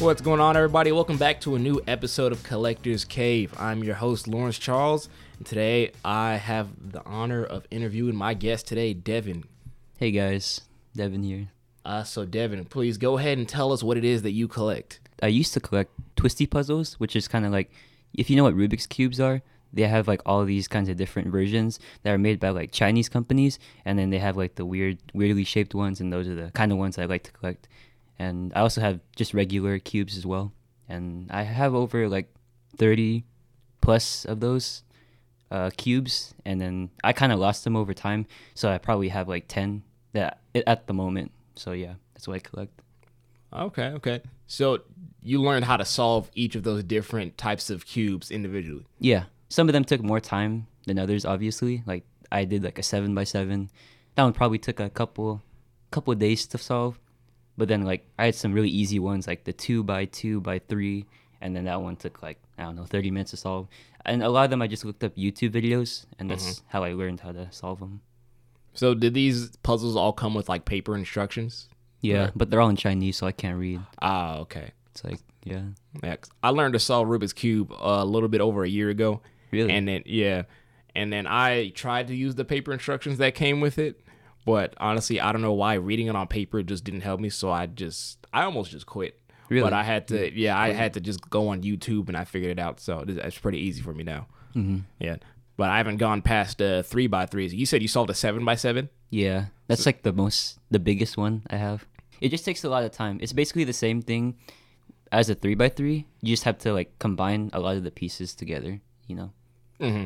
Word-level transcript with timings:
What's 0.00 0.22
going 0.22 0.40
on, 0.40 0.56
everybody? 0.56 0.92
Welcome 0.92 1.18
back 1.18 1.42
to 1.42 1.56
a 1.56 1.58
new 1.58 1.82
episode 1.86 2.32
of 2.32 2.42
Collector's 2.42 3.04
Cave. 3.04 3.52
I'm 3.58 3.84
your 3.84 3.96
host, 3.96 4.26
Lawrence 4.26 4.58
Charles, 4.58 5.10
and 5.36 5.46
today 5.46 5.92
I 6.02 6.36
have 6.36 6.68
the 6.92 7.04
honor 7.04 7.44
of 7.44 7.66
interviewing 7.70 8.16
my 8.16 8.32
guest 8.32 8.66
today, 8.66 8.94
Devyn. 8.94 9.44
Hey 9.98 10.10
guys, 10.10 10.62
Devyn 10.96 11.22
here. 11.22 11.48
Uh, 11.84 12.02
so, 12.02 12.24
Devyn, 12.24 12.66
please 12.70 12.96
go 12.96 13.18
ahead 13.18 13.36
and 13.36 13.46
tell 13.46 13.74
us 13.74 13.82
what 13.82 13.98
it 13.98 14.04
is 14.06 14.22
that 14.22 14.30
you 14.30 14.48
collect. 14.48 15.00
I 15.22 15.26
used 15.26 15.52
to 15.52 15.60
collect 15.60 15.92
twisty 16.16 16.46
puzzles, 16.46 16.94
which 16.94 17.14
is 17.14 17.28
kind 17.28 17.44
of 17.44 17.52
like 17.52 17.70
if 18.14 18.30
you 18.30 18.36
know 18.36 18.44
what 18.44 18.56
Rubik's 18.56 18.86
cubes 18.86 19.20
are, 19.20 19.42
they 19.70 19.82
have 19.82 20.08
like 20.08 20.22
all 20.24 20.46
these 20.46 20.66
kinds 20.66 20.88
of 20.88 20.96
different 20.96 21.28
versions 21.28 21.78
that 22.04 22.10
are 22.10 22.18
made 22.18 22.40
by 22.40 22.48
like 22.48 22.72
Chinese 22.72 23.10
companies, 23.10 23.58
and 23.84 23.98
then 23.98 24.08
they 24.08 24.18
have 24.18 24.38
like 24.38 24.54
the 24.54 24.64
weird, 24.64 24.96
weirdly 25.12 25.44
shaped 25.44 25.74
ones, 25.74 26.00
and 26.00 26.10
those 26.10 26.26
are 26.26 26.34
the 26.34 26.50
kind 26.52 26.72
of 26.72 26.78
ones 26.78 26.96
I 26.96 27.04
like 27.04 27.24
to 27.24 27.32
collect. 27.32 27.68
And 28.20 28.52
I 28.54 28.60
also 28.60 28.82
have 28.82 29.00
just 29.16 29.32
regular 29.32 29.78
cubes 29.78 30.14
as 30.18 30.26
well, 30.26 30.52
and 30.90 31.26
I 31.30 31.42
have 31.44 31.74
over 31.74 32.06
like 32.06 32.28
thirty 32.76 33.24
plus 33.80 34.26
of 34.26 34.40
those 34.40 34.82
uh, 35.50 35.70
cubes, 35.74 36.34
and 36.44 36.60
then 36.60 36.90
I 37.02 37.14
kind 37.14 37.32
of 37.32 37.38
lost 37.38 37.64
them 37.64 37.76
over 37.76 37.94
time, 37.94 38.26
so 38.54 38.70
I 38.70 38.76
probably 38.76 39.08
have 39.08 39.26
like 39.26 39.46
ten 39.48 39.84
that 40.12 40.40
at 40.54 40.86
the 40.86 40.92
moment. 40.92 41.32
So 41.54 41.72
yeah, 41.72 41.94
that's 42.12 42.28
what 42.28 42.34
I 42.34 42.40
collect. 42.40 42.82
Okay, 43.54 43.86
okay. 43.86 44.20
So, 44.46 44.82
you 45.22 45.40
learned 45.40 45.64
how 45.64 45.78
to 45.78 45.86
solve 45.86 46.30
each 46.34 46.54
of 46.56 46.62
those 46.62 46.84
different 46.84 47.38
types 47.38 47.70
of 47.70 47.86
cubes 47.86 48.30
individually. 48.30 48.84
Yeah, 48.98 49.24
some 49.48 49.66
of 49.66 49.72
them 49.72 49.84
took 49.84 50.02
more 50.02 50.20
time 50.20 50.66
than 50.86 50.98
others. 50.98 51.24
Obviously, 51.24 51.82
like 51.86 52.04
I 52.30 52.44
did 52.44 52.62
like 52.64 52.78
a 52.78 52.82
seven 52.82 53.14
by 53.14 53.24
seven. 53.24 53.70
That 54.14 54.24
one 54.24 54.34
probably 54.34 54.58
took 54.58 54.78
a 54.78 54.90
couple, 54.90 55.42
couple 55.90 56.12
of 56.12 56.18
days 56.18 56.46
to 56.48 56.58
solve. 56.58 57.00
But 57.60 57.68
then 57.68 57.82
like 57.82 58.06
I 58.18 58.24
had 58.24 58.34
some 58.34 58.54
really 58.54 58.70
easy 58.70 58.98
ones 58.98 59.26
like 59.26 59.44
the 59.44 59.52
two 59.52 59.84
by 59.84 60.06
two 60.06 60.40
by 60.40 60.60
three, 60.60 61.04
and 61.42 61.54
then 61.54 61.64
that 61.66 61.82
one 61.82 61.94
took 61.94 62.22
like 62.22 62.38
I 62.56 62.62
don't 62.62 62.74
know 62.74 62.86
thirty 62.86 63.10
minutes 63.10 63.32
to 63.32 63.36
solve. 63.36 63.68
And 64.06 64.22
a 64.22 64.30
lot 64.30 64.44
of 64.44 64.50
them 64.50 64.62
I 64.62 64.66
just 64.66 64.82
looked 64.86 65.04
up 65.04 65.14
YouTube 65.14 65.50
videos, 65.50 66.06
and 66.18 66.30
that's 66.30 66.62
how 66.68 66.82
I 66.82 66.94
learned 66.94 67.20
how 67.20 67.32
to 67.32 67.52
solve 67.52 67.80
them. 67.80 68.00
So, 68.72 68.94
did 68.94 69.12
these 69.12 69.54
puzzles 69.58 69.94
all 69.94 70.14
come 70.14 70.32
with 70.32 70.48
like 70.48 70.64
paper 70.64 70.96
instructions? 70.96 71.68
Yeah, 72.00 72.22
Right. 72.24 72.32
but 72.34 72.48
they're 72.48 72.62
all 72.62 72.70
in 72.70 72.76
Chinese, 72.76 73.18
so 73.18 73.26
I 73.26 73.32
can't 73.32 73.58
read. 73.58 73.80
Ah, 74.00 74.38
okay. 74.38 74.70
It's 74.92 75.04
like 75.04 75.18
yeah, 75.44 75.64
Yeah, 76.02 76.16
I 76.42 76.48
learned 76.48 76.72
to 76.72 76.78
solve 76.78 77.08
Rubik's 77.08 77.34
cube 77.34 77.74
a 77.78 78.06
little 78.06 78.30
bit 78.30 78.40
over 78.40 78.64
a 78.64 78.68
year 78.70 78.88
ago. 78.88 79.20
Really? 79.50 79.70
And 79.70 79.86
then 79.86 80.02
yeah, 80.06 80.44
and 80.94 81.12
then 81.12 81.26
I 81.26 81.72
tried 81.74 82.08
to 82.08 82.16
use 82.16 82.36
the 82.36 82.44
paper 82.46 82.72
instructions 82.72 83.18
that 83.18 83.34
came 83.34 83.60
with 83.60 83.78
it, 83.78 84.00
but 84.44 84.74
honestly, 84.78 85.20
I 85.20 85.32
don't 85.32 85.42
know 85.42 85.52
why 85.52 85.74
reading 85.74 86.06
it 86.06 86.16
on 86.16 86.26
paper 86.26 86.62
just 86.62 86.84
didn't 86.84 87.02
help 87.02 87.20
me. 87.20 87.28
So 87.28 87.50
I 87.50 87.66
just 87.66 88.26
I 88.32 88.44
almost 88.44 88.70
just 88.70 88.86
quit. 88.86 89.16
Really? 89.48 89.62
But 89.62 89.72
I 89.72 89.82
had 89.82 90.08
to 90.08 90.38
yeah 90.38 90.58
I 90.58 90.70
had 90.72 90.94
to 90.94 91.00
just 91.00 91.28
go 91.28 91.48
on 91.48 91.62
YouTube 91.62 92.08
and 92.08 92.16
I 92.16 92.24
figured 92.24 92.52
it 92.52 92.58
out. 92.58 92.80
So 92.80 93.04
it's 93.06 93.38
pretty 93.38 93.58
easy 93.58 93.82
for 93.82 93.92
me 93.92 94.04
now. 94.04 94.26
hmm 94.52 94.78
Yeah. 94.98 95.16
But 95.56 95.68
I 95.68 95.76
haven't 95.76 95.98
gone 95.98 96.22
past 96.22 96.62
uh, 96.62 96.82
three 96.82 97.06
by 97.06 97.26
threes. 97.26 97.52
You 97.52 97.66
said 97.66 97.82
you 97.82 97.88
solved 97.88 98.08
a 98.08 98.14
seven 98.14 98.46
by 98.46 98.54
seven. 98.54 98.88
Yeah, 99.10 99.46
that's 99.66 99.84
like 99.84 100.04
the 100.04 100.12
most, 100.12 100.58
the 100.70 100.78
biggest 100.78 101.18
one 101.18 101.42
I 101.50 101.56
have. 101.56 101.84
It 102.22 102.30
just 102.30 102.46
takes 102.46 102.64
a 102.64 102.70
lot 102.70 102.84
of 102.84 102.92
time. 102.92 103.18
It's 103.20 103.34
basically 103.34 103.64
the 103.64 103.74
same 103.74 104.00
thing 104.00 104.38
as 105.12 105.28
a 105.28 105.34
three 105.34 105.54
by 105.54 105.68
three. 105.68 106.06
You 106.22 106.32
just 106.32 106.44
have 106.44 106.56
to 106.58 106.72
like 106.72 106.98
combine 106.98 107.50
a 107.52 107.60
lot 107.60 107.76
of 107.76 107.84
the 107.84 107.90
pieces 107.90 108.34
together. 108.34 108.80
You 109.06 109.16
know. 109.16 109.32
Mm-hmm. 109.80 110.04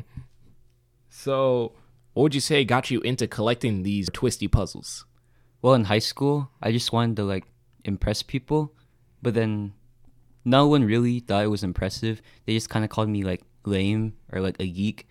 So, 1.11 1.73
what 2.15 2.23
would 2.23 2.35
you 2.35 2.41
say 2.41 2.65
got 2.65 2.91
you 2.91 3.01
into 3.01 3.27
collecting 3.27 3.83
these 3.83 4.09
twisty 4.13 4.49
puzzles? 4.49 5.05
Well, 5.61 5.75
in 5.75 5.85
high 5.85 5.99
school, 5.99 6.51
I 6.63 6.73
just 6.73 6.93
wanted 6.93 7.17
to 7.17 7.25
like 7.25 7.45
impress 7.85 8.23
people, 8.23 8.73
but 9.21 9.35
then 9.35 9.75
no 10.45 10.69
one 10.69 10.85
really 10.85 11.21
thought 11.21 11.45
it 11.45 11.49
was 11.49 11.65
impressive. 11.65 12.23
They 12.47 12.55
just 12.55 12.71
kind 12.71 12.85
of 12.85 12.91
called 12.91 13.09
me 13.09 13.25
like 13.25 13.43
lame 13.65 14.15
or 14.33 14.41
like 14.41 14.57
a 14.61 14.67
geek. 14.67 15.09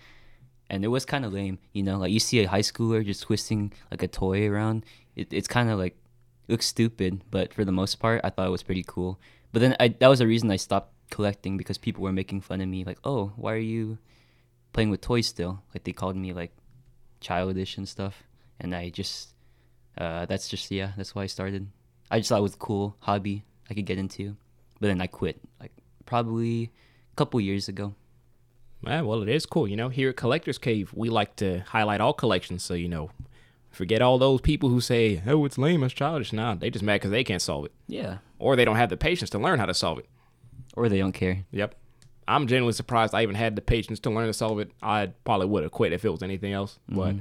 And 0.70 0.86
it 0.86 0.88
was 0.88 1.06
kind 1.06 1.26
of 1.26 1.34
lame, 1.34 1.60
you 1.74 1.84
know, 1.84 1.98
like 1.98 2.12
you 2.12 2.20
see 2.20 2.42
a 2.44 2.48
high 2.50 2.62
schooler 2.62 3.06
just 3.06 3.24
twisting 3.24 3.74
like 3.92 4.02
a 4.02 4.08
toy 4.08 4.50
around. 4.50 4.86
It, 5.16 5.28
it's 5.32 5.48
kind 5.48 5.70
of 5.70 5.78
like 5.78 5.98
looks 6.48 6.66
stupid, 6.66 7.22
but 7.30 7.54
for 7.54 7.66
the 7.66 7.72
most 7.72 7.96
part, 7.96 8.22
I 8.24 8.30
thought 8.30 8.48
it 8.48 8.52
was 8.52 8.64
pretty 8.64 8.84
cool. 8.88 9.20
But 9.52 9.60
then 9.60 9.76
I, 9.80 9.90
that 9.90 10.08
was 10.08 10.20
the 10.20 10.28
reason 10.28 10.50
I 10.50 10.56
stopped 10.56 10.94
collecting 11.12 11.58
because 11.58 11.78
people 11.78 12.04
were 12.04 12.14
making 12.14 12.42
fun 12.42 12.62
of 12.62 12.68
me, 12.68 12.84
like, 12.84 12.98
"Oh, 13.04 13.34
why 13.36 13.54
are 13.54 13.58
you 13.58 14.00
playing 14.72 14.90
with 14.90 15.02
toys 15.02 15.28
still?" 15.28 15.62
Like 15.74 15.84
they 15.84 15.92
called 15.92 16.16
me 16.16 16.34
like 16.34 16.52
childish 17.24 17.78
and 17.78 17.88
stuff, 17.90 18.24
and 18.60 18.76
I 18.76 18.90
just 18.90 19.30
uh, 19.98 20.26
that's 20.26 20.48
just 20.50 20.70
yeah, 20.72 20.92
that's 20.98 21.16
why 21.16 21.24
I 21.24 21.28
started. 21.28 21.68
I 22.12 22.20
just 22.20 22.30
thought 22.30 22.40
it 22.40 22.44
was 22.44 22.54
a 22.56 22.58
cool 22.58 22.96
hobby 23.00 23.44
I 23.70 23.74
could 23.74 23.86
get 23.86 23.98
into, 23.98 24.36
but 24.80 24.88
then 24.88 25.02
I 25.02 25.08
quit 25.08 25.40
like 25.60 25.72
probably 26.06 26.72
a 27.12 27.16
couple 27.16 27.40
years 27.42 27.68
ago. 27.68 27.96
Yeah, 28.86 29.02
well, 29.02 29.22
it 29.24 29.30
is 29.30 29.46
cool. 29.46 29.68
You 29.68 29.78
know, 29.78 29.88
here 29.90 30.10
at 30.10 30.18
Collector's 30.18 30.58
Cave, 30.58 30.92
we 30.94 31.10
like 31.10 31.38
to 31.38 31.60
highlight 31.62 32.02
all 32.02 32.12
collections. 32.14 32.64
So, 32.64 32.74
you 32.74 32.90
know, 32.90 33.12
forget 33.72 34.02
all 34.02 34.18
those 34.18 34.42
people 34.42 34.68
who 34.68 34.82
say, 34.82 35.22
oh, 35.26 35.46
it's 35.46 35.58
lame, 35.58 35.84
it's 35.84 35.94
childish. 35.94 36.34
Nah, 36.34 36.56
they 36.56 36.70
just 36.70 36.84
mad 36.84 36.96
because 36.96 37.12
they 37.12 37.24
can't 37.24 37.42
solve 37.42 37.64
it. 37.66 37.72
Yeah, 37.88 38.18
Or 38.40 38.58
they 38.58 38.66
don't 38.66 38.76
have 38.76 38.90
the 38.90 38.98
patience 38.98 39.30
to 39.30 39.40
learn 39.40 39.58
how 39.58 39.68
to 39.68 39.74
solve 39.74 40.00
it. 40.00 40.08
or 40.76 40.90
they 40.90 40.98
don't 41.00 41.14
care. 41.14 41.46
Yep. 41.52 41.76
I'm 42.28 42.48
genuinely 42.48 42.74
surprised 42.74 43.14
I 43.14 43.24
even 43.24 43.36
had 43.36 43.56
the 43.56 43.62
patience 43.62 44.00
to 44.02 44.10
learn 44.10 44.28
to 44.28 44.34
solve 44.34 44.60
it. 44.60 44.72
I 44.82 45.08
probably 45.26 45.48
would 45.48 45.64
have 45.64 45.72
quit 45.72 45.94
if 45.94 46.06
it 46.06 46.10
was 46.10 46.24
anything 46.24 46.54
else. 46.54 46.80
But 46.90 47.16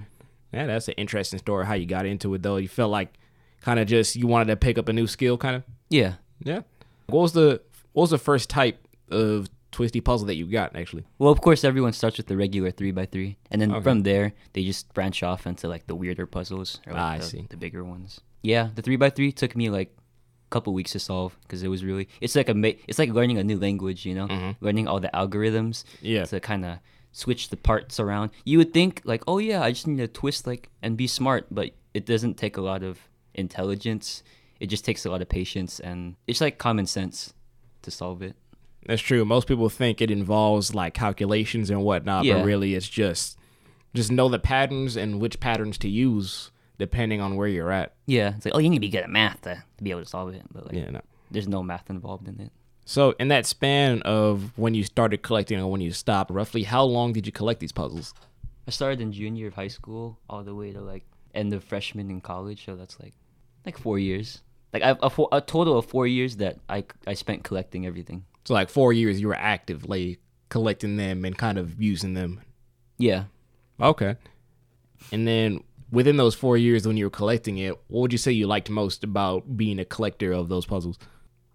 yeah, 0.52 0.66
that's 0.66 0.88
an 0.88 0.94
interesting 0.96 1.38
story 1.38 1.66
how 1.66 1.74
you 1.74 1.86
got 1.86 2.06
into 2.06 2.32
it, 2.34 2.42
though. 2.42 2.56
You 2.56 2.68
felt 2.68 2.90
like 2.90 3.14
kind 3.60 3.78
of 3.80 3.86
just 3.86 4.16
you 4.16 4.26
wanted 4.26 4.46
to 4.46 4.56
pick 4.56 4.78
up 4.78 4.88
a 4.88 4.92
new 4.92 5.06
skill, 5.06 5.36
kind 5.38 5.56
of. 5.56 5.62
Yeah. 5.88 6.14
Yeah. 6.44 6.62
What 7.06 7.20
was 7.22 7.32
the 7.32 7.60
what 7.92 8.02
was 8.04 8.10
the 8.10 8.18
first 8.18 8.48
type 8.50 8.86
of 9.10 9.48
twisty 9.70 10.00
puzzle 10.00 10.26
that 10.26 10.34
you 10.36 10.46
got 10.46 10.74
actually? 10.76 11.04
Well, 11.18 11.30
of 11.32 11.40
course, 11.40 11.64
everyone 11.64 11.92
starts 11.92 12.16
with 12.16 12.26
the 12.26 12.36
regular 12.36 12.70
three 12.70 12.90
by 12.92 13.06
three, 13.06 13.36
and 13.50 13.60
then 13.60 13.72
Okay. 13.72 13.82
from 13.82 14.02
there 14.02 14.32
they 14.52 14.64
just 14.64 14.92
branch 14.94 15.22
off 15.22 15.46
into 15.46 15.68
like 15.68 15.86
the 15.86 15.94
weirder 15.94 16.26
puzzles 16.26 16.80
or 16.86 16.92
like 16.94 17.02
Ah, 17.02 17.10
I 17.12 17.18
the, 17.18 17.24
see. 17.24 17.46
the 17.50 17.56
bigger 17.56 17.84
ones. 17.84 18.20
Yeah, 18.42 18.70
the 18.74 18.82
three 18.82 18.96
by 18.96 19.10
three 19.10 19.30
took 19.32 19.54
me 19.56 19.70
like 19.70 19.94
couple 20.52 20.72
weeks 20.74 20.92
to 20.92 20.98
solve 21.00 21.30
because 21.42 21.62
it 21.66 21.68
was 21.74 21.82
really 21.88 22.06
it's 22.20 22.36
like 22.36 22.48
a 22.48 22.54
ma- 22.54 22.78
it's 22.88 22.98
like 23.02 23.10
learning 23.18 23.38
a 23.38 23.44
new 23.50 23.58
language, 23.58 24.00
you 24.08 24.14
know, 24.14 24.28
learning 24.60 24.86
all 24.88 25.00
the 25.00 25.10
algorithms 25.22 25.76
Mm-hmm. 25.84 26.06
Yeah. 26.14 26.24
to 26.26 26.38
kind 26.40 26.64
of 26.64 26.78
switch 27.12 27.48
the 27.50 27.56
parts 27.56 27.98
around. 28.00 28.30
You 28.44 28.56
would 28.58 28.72
think 28.72 29.02
like, 29.04 29.22
oh 29.26 29.38
yeah, 29.38 29.60
I 29.66 29.70
just 29.72 29.86
need 29.86 29.98
to 29.98 30.08
twist 30.08 30.46
like 30.46 30.68
and 30.82 30.96
be 30.96 31.06
smart, 31.06 31.46
but 31.50 31.70
it 31.94 32.04
doesn't 32.06 32.36
take 32.38 32.56
a 32.56 32.62
lot 32.62 32.82
of 32.82 32.94
intelligence. 33.34 34.22
It 34.60 34.66
just 34.68 34.84
takes 34.84 35.04
a 35.04 35.10
lot 35.10 35.20
of 35.22 35.28
patience 35.28 35.80
and 35.80 36.16
it's 36.26 36.40
like 36.40 36.56
common 36.58 36.86
sense 36.86 37.34
to 37.82 37.90
solve 37.90 38.22
it. 38.22 38.34
That's 38.86 39.02
true. 39.02 39.24
Most 39.24 39.46
people 39.46 39.68
think 39.68 40.00
it 40.00 40.10
involves 40.10 40.74
like 40.74 40.94
calculations 40.94 41.68
and 41.70 41.82
whatnot, 41.82 42.24
Yeah. 42.24 42.38
but 42.38 42.44
really 42.46 42.74
it's 42.74 42.88
just 42.88 43.38
just 43.94 44.10
know 44.10 44.28
the 44.28 44.38
patterns 44.38 44.96
and 44.96 45.20
which 45.20 45.38
patterns 45.40 45.76
to 45.78 45.88
use 45.88 46.50
depending 46.86 47.20
on 47.20 47.36
where 47.36 47.46
you're 47.48 47.70
at. 47.70 47.94
Yeah, 48.06 48.34
it's 48.36 48.44
like 48.44 48.54
oh, 48.54 48.58
you 48.58 48.68
need 48.68 48.76
to 48.76 48.80
be 48.88 48.88
good 48.96 49.04
at 49.04 49.10
math 49.10 49.42
to, 49.42 49.62
to 49.78 49.84
be 49.84 49.90
able 49.92 50.02
to 50.02 50.08
solve 50.08 50.34
it, 50.34 50.42
but 50.52 50.66
like 50.66 50.74
Yeah. 50.74 50.90
No. 50.90 51.00
there's 51.30 51.48
no 51.48 51.62
math 51.62 51.88
involved 51.90 52.26
in 52.28 52.40
it. 52.40 52.50
So 52.84 53.14
in 53.20 53.28
that 53.28 53.46
span 53.46 54.02
of 54.02 54.50
when 54.58 54.74
you 54.74 54.82
started 54.82 55.22
collecting 55.22 55.58
and 55.58 55.70
when 55.70 55.80
you 55.80 55.92
stopped, 55.92 56.30
roughly 56.32 56.64
how 56.64 56.82
long 56.82 57.12
did 57.12 57.24
you 57.26 57.32
collect 57.32 57.60
these 57.60 57.70
puzzles? 57.72 58.12
I 58.66 58.70
started 58.72 59.00
in 59.00 59.12
junior 59.12 59.46
of 59.46 59.54
high 59.54 59.68
school 59.78 60.18
all 60.28 60.42
the 60.42 60.54
way 60.54 60.72
to 60.72 60.80
like 60.80 61.04
end 61.34 61.52
of 61.54 61.62
freshman 61.64 62.10
in 62.10 62.20
college, 62.20 62.64
so 62.66 62.74
that's 62.74 62.98
like 63.00 63.14
like 63.64 63.78
four 63.78 63.98
years. 63.98 64.40
Like 64.72 64.82
I, 64.82 64.96
a, 65.02 65.10
fo- 65.10 65.28
a 65.30 65.40
total 65.40 65.78
of 65.78 65.86
four 65.86 66.06
years 66.06 66.36
that 66.36 66.58
I 66.68 66.84
I 67.06 67.14
spent 67.14 67.44
collecting 67.44 67.86
everything. 67.86 68.24
So 68.44 68.54
like 68.54 68.68
four 68.70 68.92
years 68.92 69.20
you 69.20 69.28
were 69.28 69.36
actively 69.36 70.18
collecting 70.48 70.96
them 70.96 71.24
and 71.24 71.38
kind 71.38 71.58
of 71.58 71.80
using 71.80 72.14
them. 72.14 72.40
Yeah, 72.98 73.24
Okay. 73.80 74.16
And 75.10 75.26
then 75.26 75.62
within 75.92 76.16
those 76.16 76.34
four 76.34 76.56
years 76.56 76.86
when 76.86 76.96
you 76.96 77.04
were 77.06 77.10
collecting 77.10 77.58
it, 77.58 77.74
what 77.86 78.00
would 78.00 78.12
you 78.12 78.18
say 78.18 78.32
you 78.32 78.48
liked 78.48 78.68
most 78.70 79.04
about 79.04 79.56
being 79.56 79.78
a 79.78 79.84
collector 79.84 80.32
of 80.32 80.48
those 80.48 80.66
puzzles? 80.66 80.98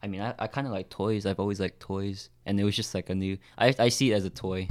I 0.01 0.07
mean 0.07 0.21
I, 0.21 0.33
I 0.39 0.47
kind 0.47 0.67
of 0.67 0.71
like 0.71 0.89
toys. 0.89 1.25
I've 1.25 1.39
always 1.39 1.59
liked 1.59 1.79
toys, 1.81 2.29
and 2.45 2.59
it 2.59 2.63
was 2.63 2.75
just 2.75 2.93
like 2.95 3.09
a 3.09 3.15
new. 3.15 3.37
I 3.57 3.75
I 3.79 3.89
see 3.89 4.11
it 4.11 4.15
as 4.15 4.23
a 4.25 4.29
toy. 4.29 4.69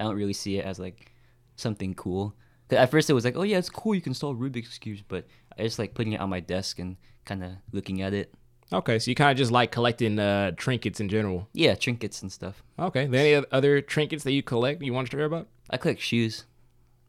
I 0.00 0.04
don't 0.04 0.16
really 0.16 0.32
see 0.32 0.58
it 0.58 0.64
as 0.64 0.78
like 0.80 1.12
something 1.56 1.94
cool. 1.94 2.34
'Cause 2.68 2.78
at 2.78 2.90
first 2.90 3.10
it 3.10 3.12
was 3.12 3.24
like, 3.26 3.36
oh 3.36 3.42
yeah, 3.42 3.58
it's 3.58 3.68
cool. 3.70 3.94
You 3.94 4.00
can 4.00 4.14
solve 4.14 4.38
Rubik's 4.38 4.78
cubes, 4.78 5.02
but 5.06 5.26
I 5.58 5.62
just 5.62 5.78
like 5.78 5.92
putting 5.94 6.14
it 6.14 6.20
on 6.20 6.30
my 6.30 6.40
desk 6.40 6.78
and 6.78 6.96
kind 7.26 7.44
of 7.44 7.50
looking 7.72 8.00
at 8.00 8.14
it. 8.14 8.34
Okay, 8.72 8.98
so 8.98 9.10
you 9.10 9.14
kind 9.14 9.30
of 9.30 9.36
just 9.36 9.52
like 9.52 9.70
collecting 9.70 10.18
uh, 10.18 10.52
trinkets 10.56 10.98
in 10.98 11.10
general. 11.10 11.46
Yeah, 11.52 11.74
trinkets 11.74 12.22
and 12.22 12.32
stuff. 12.32 12.62
Okay. 12.78 13.02
Any 13.04 13.44
other 13.52 13.82
trinkets 13.82 14.24
that 14.24 14.32
you 14.32 14.42
collect 14.42 14.82
you 14.82 14.94
want 14.94 15.10
to 15.10 15.16
share 15.16 15.26
about? 15.26 15.46
I 15.68 15.76
collect 15.76 16.00
shoes. 16.00 16.46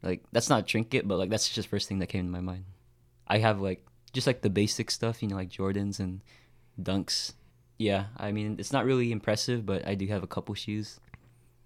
Like 0.02 0.22
that's 0.32 0.48
not 0.48 0.60
a 0.60 0.62
trinket, 0.66 1.06
but 1.08 1.18
like 1.18 1.30
that's 1.30 1.48
just 1.48 1.68
the 1.68 1.70
first 1.70 1.88
thing 1.88 1.98
that 2.00 2.08
came 2.08 2.24
to 2.26 2.30
my 2.30 2.40
mind. 2.40 2.64
I 3.26 3.38
have 3.38 3.60
like 3.60 3.84
just 4.12 4.26
like 4.26 4.42
the 4.42 4.50
basic 4.50 4.90
stuff, 4.90 5.22
you 5.22 5.28
know, 5.28 5.36
like 5.36 5.50
Jordans 5.50 5.98
and 5.98 6.22
Dunks. 6.80 7.32
Yeah, 7.78 8.06
I 8.16 8.32
mean 8.32 8.56
it's 8.58 8.72
not 8.72 8.84
really 8.84 9.12
impressive, 9.12 9.66
but 9.66 9.86
I 9.86 9.94
do 9.94 10.06
have 10.08 10.22
a 10.22 10.26
couple 10.28 10.54
shoes, 10.54 11.00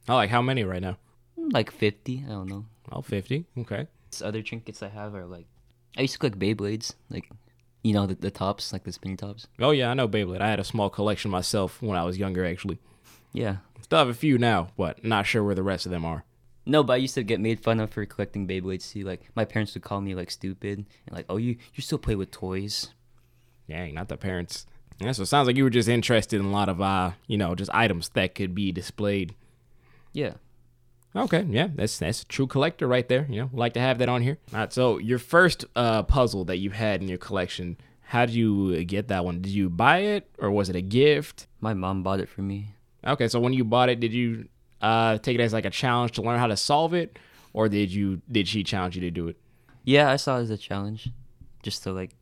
Oh, 0.08 0.14
like 0.14 0.30
how 0.30 0.42
many 0.42 0.64
right 0.64 0.82
now? 0.82 0.96
Mm, 1.38 1.52
like 1.52 1.70
fifty. 1.70 2.24
I 2.26 2.30
don't 2.30 2.48
know. 2.48 2.66
Oh, 2.92 3.02
50. 3.02 3.44
Okay. 3.58 3.86
Other 4.24 4.42
trinkets 4.42 4.82
I 4.82 4.88
have 4.88 5.14
are 5.14 5.26
like 5.26 5.46
I 5.96 6.02
used 6.02 6.14
to 6.14 6.18
collect 6.18 6.38
Beyblades, 6.38 6.94
like 7.10 7.30
You 7.82 7.92
know 7.92 8.06
the, 8.06 8.14
the 8.16 8.30
tops, 8.30 8.72
like 8.72 8.82
the 8.84 8.92
spinny 8.92 9.16
tops. 9.16 9.46
Oh 9.60 9.70
yeah, 9.70 9.90
I 9.90 9.94
know 9.94 10.08
Beyblade. 10.08 10.40
I 10.40 10.48
had 10.50 10.58
a 10.60 10.64
small 10.64 10.90
collection 10.90 11.30
myself 11.30 11.80
when 11.82 11.96
I 11.96 12.04
was 12.04 12.18
younger, 12.18 12.44
actually. 12.44 12.78
Yeah. 13.32 13.56
Still 13.82 13.98
have 14.00 14.08
a 14.08 14.14
few 14.14 14.38
now, 14.38 14.68
but 14.76 15.04
not 15.04 15.26
sure 15.26 15.44
where 15.44 15.54
the 15.54 15.62
rest 15.62 15.86
of 15.86 15.92
them 15.92 16.04
are. 16.04 16.24
No, 16.70 16.84
but 16.84 16.93
I 16.93 16.96
used 16.96 17.17
to 17.17 17.25
get 17.25 17.40
made 17.40 17.58
fun 17.58 17.81
of 17.81 17.90
for 17.90 18.06
collecting 18.06 18.46
Beyblades 18.46 18.93
too. 18.93 19.02
Like 19.02 19.28
my 19.34 19.44
parents 19.44 19.75
would 19.75 19.82
call 19.82 20.00
me 20.00 20.14
like 20.14 20.31
stupid 20.31 20.87
and 21.06 21.17
like, 21.17 21.26
oh, 21.28 21.37
you 21.37 21.56
you 21.75 21.82
still 21.82 21.99
play 21.99 22.14
with 22.14 22.31
toys. 22.31 22.90
Dang, 23.69 23.94
not 23.94 24.08
the 24.08 24.17
parents. 24.17 24.67
Yeah, 25.00 25.11
so 25.11 25.22
it 25.22 25.26
sounds 25.26 25.49
like 25.49 25.56
you 25.56 25.64
were 25.64 25.70
just 25.70 25.88
interested 25.88 26.38
in 26.38 26.46
a 26.46 26.50
lot 26.52 26.69
of 26.69 26.81
uh, 26.81 27.12
you 27.26 27.37
know, 27.37 27.56
just 27.56 27.75
items 27.75 28.11
that 28.11 28.37
could 28.37 28.55
be 28.55 28.70
displayed. 28.70 29.34
Yeah. 30.12 30.34
Okay, 31.17 31.44
yeah, 31.50 31.70
that's 31.75 31.99
that's 31.99 32.22
a 32.22 32.26
true 32.26 32.46
collector 32.46 32.87
right 32.87 33.08
there. 33.08 33.26
You 33.28 33.43
know, 33.43 33.50
like 33.52 33.73
to 33.73 33.81
have 33.81 33.99
that 33.99 34.08
on 34.08 34.23
here. 34.23 34.38
All 34.52 34.61
right, 34.61 34.73
so 34.73 34.99
your 34.99 35.19
first 35.19 35.64
uh, 35.75 36.05
puzzle 36.05 36.44
that 36.44 36.58
you 36.58 36.70
had 36.70 37.02
in 37.02 37.08
your 37.08 37.19
collection, 37.19 37.78
how 38.02 38.26
did 38.26 38.37
you 38.37 38.84
get 38.84 39.08
that 39.08 39.25
one? 39.25 39.40
Did 39.43 39.50
you 39.50 39.69
buy 39.70 39.99
it 39.99 40.31
or 40.38 40.52
was 40.52 40.69
it 40.69 40.76
a 40.76 40.82
gift? 40.82 41.49
My 41.61 41.75
mom 41.75 42.05
bought 42.05 42.20
it 42.20 42.28
for 42.28 42.43
me. 42.43 42.76
Okay, 43.05 43.26
so 43.26 43.40
when 43.40 43.55
you 43.55 43.64
bought 43.64 43.88
it, 43.88 43.99
did 43.99 44.12
you 44.12 44.46
uh, 44.80 45.18
take 45.18 45.34
it 45.36 45.40
as 45.40 45.52
like 45.52 45.64
a 45.64 45.70
challenge 45.70 46.12
to 46.12 46.22
learn 46.22 46.38
how 46.38 46.46
to 46.46 46.56
solve 46.56 46.94
it, 46.94 47.18
or 47.52 47.68
did 47.68 47.92
you 47.92 48.20
did 48.30 48.48
she 48.48 48.64
challenge 48.64 48.94
you 48.96 49.00
to 49.02 49.10
do 49.10 49.28
it? 49.28 49.36
Yeah, 49.84 50.10
I 50.10 50.16
saw 50.16 50.38
it 50.38 50.42
as 50.42 50.50
a 50.50 50.56
challenge, 50.58 51.10
just 51.62 51.82
to 51.84 51.92
like 51.92 52.14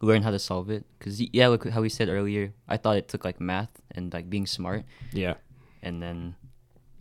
learn 0.00 0.22
how 0.22 0.30
to 0.30 0.38
solve 0.38 0.70
it. 0.70 0.84
Cause 1.00 1.20
yeah, 1.32 1.48
like 1.48 1.64
how 1.68 1.80
we 1.80 1.88
said 1.88 2.08
earlier, 2.08 2.52
I 2.68 2.76
thought 2.76 2.96
it 2.96 3.08
took 3.08 3.24
like 3.24 3.40
math 3.40 3.70
and 3.92 4.12
like 4.12 4.30
being 4.30 4.46
smart, 4.46 4.84
Yeah. 5.12 5.34
and 5.82 6.02
then 6.02 6.34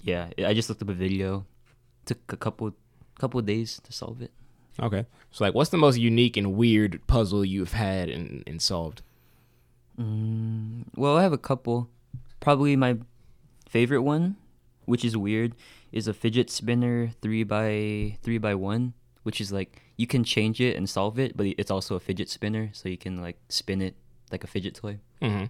yeah, 0.01 0.29
I 0.37 0.53
just 0.53 0.69
looked 0.69 0.81
up 0.81 0.89
a 0.89 0.93
video. 0.93 1.45
Took 2.05 2.31
a 2.31 2.37
couple 2.37 2.73
couple 3.19 3.41
days 3.41 3.81
to 3.83 3.91
solve 3.91 4.21
it. 4.21 4.31
Okay. 4.79 5.05
So 5.31 5.43
like, 5.43 5.53
what's 5.53 5.71
the 5.71 5.77
most 5.77 5.97
unique 5.97 6.37
and 6.37 6.53
weird 6.55 7.01
puzzle 7.07 7.43
you've 7.43 7.73
had 7.73 8.09
and, 8.09 8.43
and 8.47 8.61
solved? 8.61 9.01
Mm, 9.99 10.83
well, 10.95 11.17
I 11.17 11.23
have 11.23 11.33
a 11.33 11.37
couple. 11.37 11.89
Probably 12.39 12.75
my 12.75 12.97
favorite 13.67 14.01
one, 14.03 14.37
which 14.87 15.05
is 15.05 15.15
weird, 15.15 15.53
is 15.91 16.07
a 16.07 16.13
fidget 16.13 16.49
spinner 16.49 17.11
three 17.21 17.43
by 17.43 18.17
three 18.23 18.39
by 18.39 18.55
one, 18.55 18.93
which 19.23 19.39
is 19.39 19.51
like 19.51 19.81
you 19.97 20.07
can 20.07 20.23
change 20.23 20.59
it 20.59 20.75
and 20.75 20.89
solve 20.89 21.19
it, 21.19 21.35
but 21.35 21.45
it's 21.45 21.69
also 21.69 21.95
a 21.95 21.99
fidget 21.99 22.29
spinner, 22.29 22.69
so 22.73 22.89
you 22.89 22.97
can 22.97 23.21
like 23.21 23.37
spin 23.49 23.81
it 23.81 23.95
like 24.31 24.43
a 24.43 24.47
fidget 24.47 24.75
toy. 24.75 24.99
Mm-hmm. 25.21 25.45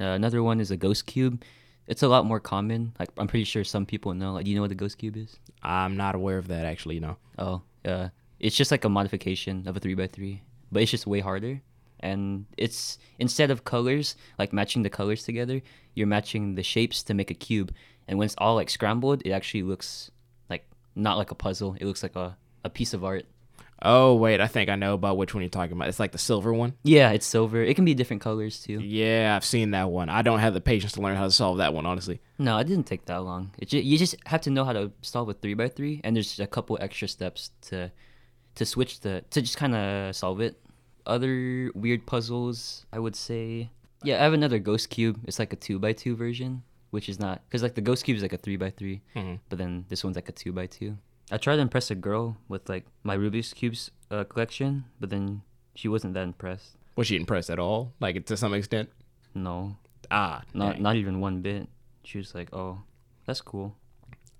Uh, 0.00 0.14
another 0.14 0.42
one 0.42 0.60
is 0.60 0.70
a 0.70 0.76
ghost 0.76 1.06
cube. 1.06 1.42
It's 1.86 2.02
a 2.02 2.08
lot 2.08 2.26
more 2.26 2.40
common. 2.40 2.92
Like 2.98 3.10
I'm 3.16 3.26
pretty 3.26 3.44
sure 3.44 3.64
some 3.64 3.86
people 3.86 4.12
know. 4.14 4.32
Like, 4.34 4.44
do 4.44 4.50
you 4.50 4.56
know 4.56 4.62
what 4.62 4.72
a 4.72 4.76
ghost 4.76 4.98
cube 4.98 5.16
is? 5.16 5.38
I'm 5.62 5.96
not 5.96 6.14
aware 6.14 6.38
of 6.38 6.48
that 6.48 6.66
actually. 6.66 7.00
No. 7.00 7.16
Oh, 7.38 7.62
uh, 7.84 8.08
it's 8.38 8.56
just 8.56 8.70
like 8.70 8.84
a 8.84 8.88
modification 8.88 9.66
of 9.66 9.76
a 9.76 9.80
three 9.80 9.94
by 9.94 10.06
three, 10.06 10.42
but 10.70 10.82
it's 10.82 10.90
just 10.90 11.06
way 11.06 11.20
harder. 11.20 11.62
And 12.04 12.44
it's 12.58 12.98
instead 13.18 13.50
of 13.50 13.64
colors, 13.64 14.14
like 14.38 14.52
matching 14.52 14.82
the 14.82 14.90
colors 14.90 15.22
together, 15.24 15.62
you're 15.94 16.06
matching 16.06 16.54
the 16.54 16.62
shapes 16.62 17.02
to 17.04 17.14
make 17.14 17.30
a 17.30 17.34
cube. 17.48 17.72
And 18.06 18.18
when 18.18 18.26
it's 18.26 18.34
all 18.38 18.54
like 18.56 18.68
scrambled, 18.68 19.22
it 19.24 19.30
actually 19.32 19.62
looks 19.62 20.10
like 20.50 20.64
not 20.94 21.16
like 21.16 21.30
a 21.30 21.34
puzzle. 21.34 21.76
It 21.80 21.86
looks 21.86 22.02
like 22.02 22.14
a, 22.14 22.36
a 22.62 22.68
piece 22.68 22.92
of 22.92 23.02
art. 23.04 23.24
Oh 23.82 24.14
wait, 24.14 24.40
I 24.40 24.46
think 24.46 24.70
I 24.70 24.76
know 24.76 24.94
about 24.94 25.16
which 25.18 25.34
one 25.34 25.42
you're 25.42 25.50
talking 25.50 25.72
about. 25.76 25.88
It's 25.88 26.00
like 26.00 26.12
the 26.12 26.18
silver 26.18 26.52
one. 26.52 26.74
Yeah, 26.84 27.10
it's 27.10 27.26
silver. 27.26 27.62
It 27.62 27.74
can 27.74 27.84
be 27.84 27.94
different 27.94 28.22
colors 28.22 28.62
too. 28.62 28.80
Yeah, 28.80 29.34
I've 29.36 29.44
seen 29.44 29.72
that 29.72 29.90
one. 29.90 30.08
I 30.08 30.22
don't 30.22 30.38
have 30.38 30.54
the 30.54 30.60
patience 30.60 30.92
to 30.92 31.02
learn 31.02 31.16
how 31.16 31.24
to 31.24 31.30
solve 31.30 31.58
that 31.58 31.74
one, 31.74 31.84
honestly. 31.86 32.20
No, 32.38 32.56
it 32.58 32.64
didn't 32.66 32.86
take 32.86 33.04
that 33.06 33.22
long. 33.22 33.50
It 33.58 33.68
ju- 33.68 33.80
you 33.80 33.98
just 33.98 34.16
have 34.26 34.40
to 34.42 34.50
know 34.50 34.64
how 34.64 34.72
to 34.72 34.92
solve 35.02 35.28
a 35.28 35.34
three 35.34 35.54
by 35.54 35.68
three, 35.68 36.00
and 36.04 36.14
there's 36.16 36.38
a 36.40 36.46
couple 36.46 36.78
extra 36.80 37.08
steps 37.08 37.50
to 37.68 37.90
to 38.54 38.64
switch 38.64 39.00
the 39.00 39.24
to 39.30 39.40
just 39.42 39.56
kind 39.56 39.74
of 39.74 40.14
solve 40.16 40.40
it. 40.40 40.60
Other 41.06 41.70
weird 41.74 42.06
puzzles, 42.06 42.86
I 42.92 42.98
would 42.98 43.16
say. 43.16 43.70
Yeah, 44.02 44.20
I 44.20 44.24
have 44.24 44.32
another 44.32 44.58
ghost 44.58 44.90
cube. 44.90 45.20
It's 45.24 45.38
like 45.38 45.52
a 45.52 45.56
two 45.56 45.78
by 45.78 45.92
two 45.92 46.16
version, 46.16 46.62
which 46.90 47.08
is 47.08 47.18
not 47.18 47.42
because 47.48 47.62
like 47.62 47.74
the 47.74 47.80
ghost 47.80 48.04
cube 48.04 48.16
is 48.16 48.22
like 48.22 48.32
a 48.32 48.38
three 48.38 48.56
by 48.56 48.70
3 48.70 49.00
Mhm. 49.16 49.40
but 49.48 49.58
then 49.58 49.84
this 49.88 50.04
one's 50.04 50.16
like 50.16 50.28
a 50.28 50.32
two 50.32 50.52
by 50.52 50.66
two. 50.66 50.96
I 51.30 51.38
tried 51.38 51.56
to 51.56 51.62
impress 51.62 51.90
a 51.90 51.94
girl 51.94 52.36
with 52.48 52.68
like 52.68 52.86
my 53.02 53.16
Rubik's 53.16 53.52
cubes 53.54 53.90
uh, 54.10 54.24
collection, 54.24 54.84
but 55.00 55.10
then 55.10 55.42
she 55.74 55.88
wasn't 55.88 56.14
that 56.14 56.22
impressed. 56.24 56.76
Was 56.96 57.06
she 57.08 57.16
impressed 57.16 57.50
at 57.50 57.58
all? 57.58 57.92
Like 58.00 58.24
to 58.26 58.36
some 58.36 58.54
extent? 58.54 58.90
No, 59.34 59.76
Ah, 60.10 60.42
not 60.52 60.74
dang. 60.74 60.82
not 60.82 60.96
even 60.96 61.20
one 61.20 61.40
bit. 61.40 61.68
She 62.04 62.18
was 62.18 62.34
like, 62.34 62.52
"Oh, 62.54 62.82
that's 63.26 63.40
cool." 63.40 63.74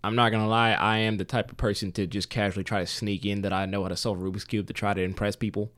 I'm 0.05 0.15
not 0.15 0.31
gonna 0.31 0.47
lie. 0.47 0.73
I 0.73 0.99
am 0.99 1.17
the 1.17 1.25
type 1.25 1.51
of 1.51 1.57
person 1.57 1.91
to 1.93 2.07
just 2.07 2.29
casually 2.29 2.65
try 2.65 2.81
to 2.81 2.87
sneak 2.87 3.25
in 3.25 3.41
that 3.43 3.53
I 3.55 3.65
know 3.65 3.83
how 3.83 3.89
to 3.89 3.97
solve 3.97 4.21
a 4.21 4.23
Rubik's 4.23 4.45
cube 4.45 4.67
to 4.67 4.75
try 4.75 4.93
to 4.93 5.01
impress 5.03 5.35
people, 5.37 5.73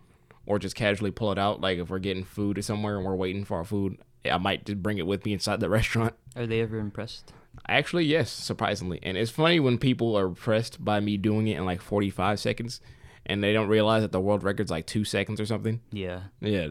or 0.46 0.58
just 0.58 0.76
casually 0.76 1.10
pull 1.10 1.32
it 1.32 1.38
out. 1.38 1.60
Like 1.60 1.78
if 1.78 1.90
we're 1.90 1.98
getting 1.98 2.24
food 2.24 2.58
or 2.58 2.62
somewhere 2.62 2.96
and 2.96 3.04
we're 3.04 3.14
waiting 3.14 3.44
for 3.44 3.56
our 3.56 3.64
food, 3.64 3.98
I 4.24 4.38
might 4.38 4.64
just 4.64 4.82
bring 4.82 4.98
it 4.98 5.06
with 5.06 5.24
me 5.24 5.32
inside 5.32 5.60
the 5.60 5.68
restaurant. 5.70 6.14
Are 6.34 6.46
they 6.46 6.60
ever 6.60 6.78
impressed? 6.78 7.32
Actually, 7.68 8.04
yes, 8.04 8.30
surprisingly. 8.30 9.00
And 9.02 9.16
it's 9.16 9.30
funny 9.30 9.60
when 9.60 9.78
people 9.78 10.16
are 10.16 10.26
impressed 10.26 10.84
by 10.84 11.00
me 11.00 11.16
doing 11.16 11.48
it 11.48 11.56
in 11.56 11.64
like 11.64 11.80
45 11.80 12.38
seconds 12.38 12.80
and 13.24 13.42
they 13.42 13.52
don't 13.52 13.68
realize 13.68 14.02
that 14.02 14.12
the 14.12 14.20
world 14.20 14.44
record's 14.44 14.70
like 14.70 14.86
two 14.86 15.04
seconds 15.04 15.40
or 15.40 15.46
something. 15.46 15.80
Yeah. 15.90 16.22
Yeah. 16.40 16.68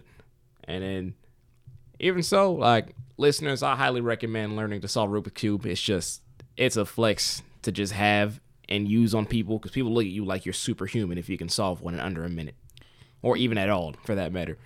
And 0.64 0.84
then, 0.84 1.14
even 2.00 2.24
so, 2.24 2.54
like, 2.54 2.96
listeners, 3.18 3.62
I 3.62 3.76
highly 3.76 4.02
recommend 4.02 4.56
learning 4.56 4.82
to 4.82 4.88
solve 4.88 5.10
Rubik's 5.10 5.34
Cube. 5.34 5.66
It's 5.66 5.82
just, 5.82 6.22
it's 6.58 6.78
a 6.78 6.86
flex 6.86 7.42
to 7.64 7.72
just 7.72 7.94
have 7.94 8.40
and 8.68 8.88
use 8.88 9.14
on 9.14 9.26
people 9.26 9.58
because 9.58 9.72
people 9.72 9.94
look 9.94 10.06
at 10.06 10.10
you 10.12 10.26
like 10.26 10.46
you're 10.46 10.54
superhuman 10.54 11.18
if 11.18 11.30
you 11.30 11.38
can 11.38 11.50
solve 11.50 11.82
one 11.82 11.94
in 11.94 12.00
under 12.00 12.24
a 12.24 12.30
minute 12.30 12.56
or 13.22 13.38
even 13.38 13.58
at 13.58 13.70
all 13.70 13.94
for 14.04 14.16
that 14.16 14.32
matter. 14.32 14.58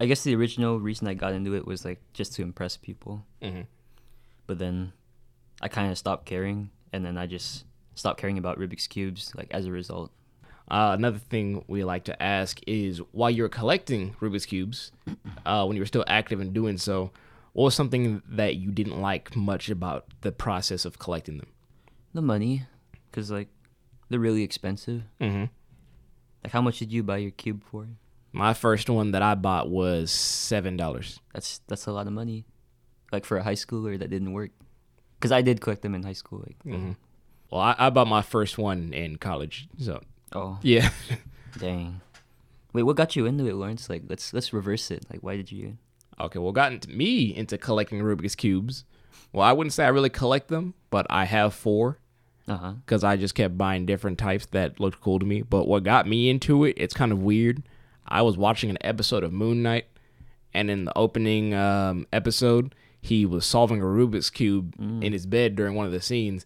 I 0.00 0.06
guess 0.06 0.22
the 0.24 0.34
original 0.34 0.80
reason 0.80 1.06
I 1.08 1.14
got 1.14 1.32
into 1.32 1.54
it 1.54 1.66
was 1.66 1.84
like 1.84 2.00
just 2.12 2.34
to 2.34 2.42
impress 2.42 2.76
people. 2.76 3.24
Mhm. 3.40 3.66
But 4.46 4.58
then 4.58 4.92
I 5.60 5.68
kind 5.68 5.90
of 5.92 5.98
stopped 5.98 6.26
caring, 6.26 6.70
and 6.92 7.04
then 7.04 7.16
I 7.16 7.26
just 7.26 7.64
stopped 7.94 8.18
caring 8.20 8.36
about 8.38 8.58
Rubik's 8.58 8.86
cubes. 8.86 9.32
Like 9.36 9.50
as 9.52 9.66
a 9.66 9.70
result, 9.72 10.10
Uh, 10.68 10.94
another 10.96 11.18
thing 11.18 11.64
we 11.66 11.84
like 11.84 12.04
to 12.04 12.22
ask 12.22 12.60
is 12.66 12.98
while 13.12 13.28
you're 13.30 13.48
collecting 13.48 14.14
Rubik's 14.20 14.46
cubes, 14.46 14.90
uh, 15.44 15.64
when 15.66 15.76
you 15.76 15.82
were 15.82 15.86
still 15.86 16.04
active 16.06 16.40
in 16.40 16.52
doing 16.52 16.78
so, 16.78 17.10
what 17.52 17.64
was 17.64 17.74
something 17.74 18.22
that 18.28 18.56
you 18.56 18.70
didn't 18.70 18.98
like 19.00 19.36
much 19.36 19.68
about 19.68 20.06
the 20.22 20.32
process 20.32 20.84
of 20.86 20.98
collecting 20.98 21.38
them? 21.38 21.48
the 22.14 22.22
money, 22.22 22.62
cause 23.10 23.30
like 23.30 23.48
they're 24.08 24.20
really 24.20 24.42
expensive. 24.42 25.02
Mm-hmm. 25.20 25.46
Like 26.42 26.52
how 26.52 26.60
much 26.60 26.78
did 26.78 26.92
you 26.92 27.02
buy 27.02 27.18
your 27.18 27.30
cube 27.30 27.62
for? 27.70 27.86
My 28.32 28.54
first 28.54 28.88
one 28.88 29.12
that 29.12 29.22
I 29.22 29.34
bought 29.34 29.68
was 29.68 30.10
seven 30.10 30.76
dollars. 30.76 31.20
That's 31.34 31.60
that's 31.68 31.86
a 31.86 31.92
lot 31.92 32.06
of 32.06 32.12
money, 32.12 32.44
like 33.12 33.24
for 33.24 33.36
a 33.36 33.42
high 33.42 33.54
schooler 33.54 33.98
that 33.98 34.10
didn't 34.10 34.32
work. 34.32 34.50
Cause 35.20 35.30
I 35.32 35.42
did 35.42 35.60
collect 35.60 35.82
them 35.82 35.94
in 35.94 36.02
high 36.02 36.14
school. 36.14 36.40
Like 36.40 36.58
Mm-hmm. 36.64 36.92
Well, 37.50 37.60
I, 37.60 37.76
I 37.78 37.90
bought 37.90 38.08
my 38.08 38.22
first 38.22 38.56
one 38.56 38.94
in 38.94 39.16
college, 39.18 39.68
so 39.78 40.00
oh 40.32 40.58
yeah. 40.62 40.90
dang. 41.58 42.00
Wait, 42.72 42.84
what 42.84 42.96
got 42.96 43.14
you 43.14 43.26
into 43.26 43.46
it, 43.46 43.54
Lawrence? 43.54 43.90
Like 43.90 44.04
let's 44.08 44.32
let's 44.32 44.52
reverse 44.52 44.90
it. 44.90 45.04
Like 45.10 45.20
why 45.22 45.36
did 45.36 45.52
you? 45.52 45.76
okay, 46.20 46.38
well, 46.38 46.52
got 46.52 46.72
into 46.72 46.90
me 46.90 47.34
into 47.34 47.58
collecting 47.58 48.00
Rubik's 48.00 48.34
cubes. 48.34 48.84
Well, 49.32 49.44
I 49.46 49.52
wouldn't 49.52 49.72
say 49.72 49.84
I 49.84 49.88
really 49.88 50.10
collect 50.10 50.48
them, 50.48 50.74
but 50.90 51.06
I 51.10 51.24
have 51.24 51.54
four. 51.54 51.98
Uh 52.48 52.72
because 52.72 53.04
I 53.04 53.16
just 53.16 53.34
kept 53.34 53.56
buying 53.56 53.86
different 53.86 54.18
types 54.18 54.46
that 54.46 54.80
looked 54.80 55.00
cool 55.00 55.18
to 55.18 55.26
me. 55.26 55.42
But 55.42 55.68
what 55.68 55.84
got 55.84 56.06
me 56.06 56.28
into 56.28 56.64
it, 56.64 56.74
it's 56.76 56.94
kind 56.94 57.12
of 57.12 57.22
weird. 57.22 57.62
I 58.06 58.22
was 58.22 58.36
watching 58.36 58.68
an 58.70 58.78
episode 58.80 59.22
of 59.24 59.32
Moon 59.32 59.62
Knight, 59.62 59.86
and 60.52 60.70
in 60.70 60.84
the 60.84 60.96
opening 60.98 61.54
um, 61.54 62.06
episode, 62.12 62.74
he 63.00 63.24
was 63.24 63.46
solving 63.46 63.80
a 63.80 63.84
Rubik's 63.84 64.28
Cube 64.30 64.74
in 64.78 65.12
his 65.12 65.24
bed 65.26 65.56
during 65.56 65.74
one 65.74 65.86
of 65.86 65.92
the 65.92 66.00
scenes. 66.00 66.44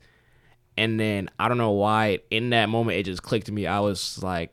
And 0.77 1.01
then 1.01 1.31
I 1.39 1.49
don't 1.49 1.57
know 1.59 1.73
why, 1.73 2.21
in 2.31 2.51
that 2.51 2.69
moment, 2.69 2.99
it 2.99 3.05
just 3.05 3.23
clicked 3.23 3.47
to 3.47 3.53
me. 3.53 3.67
I 3.67 3.81
was 3.81 4.23
like, 4.23 4.53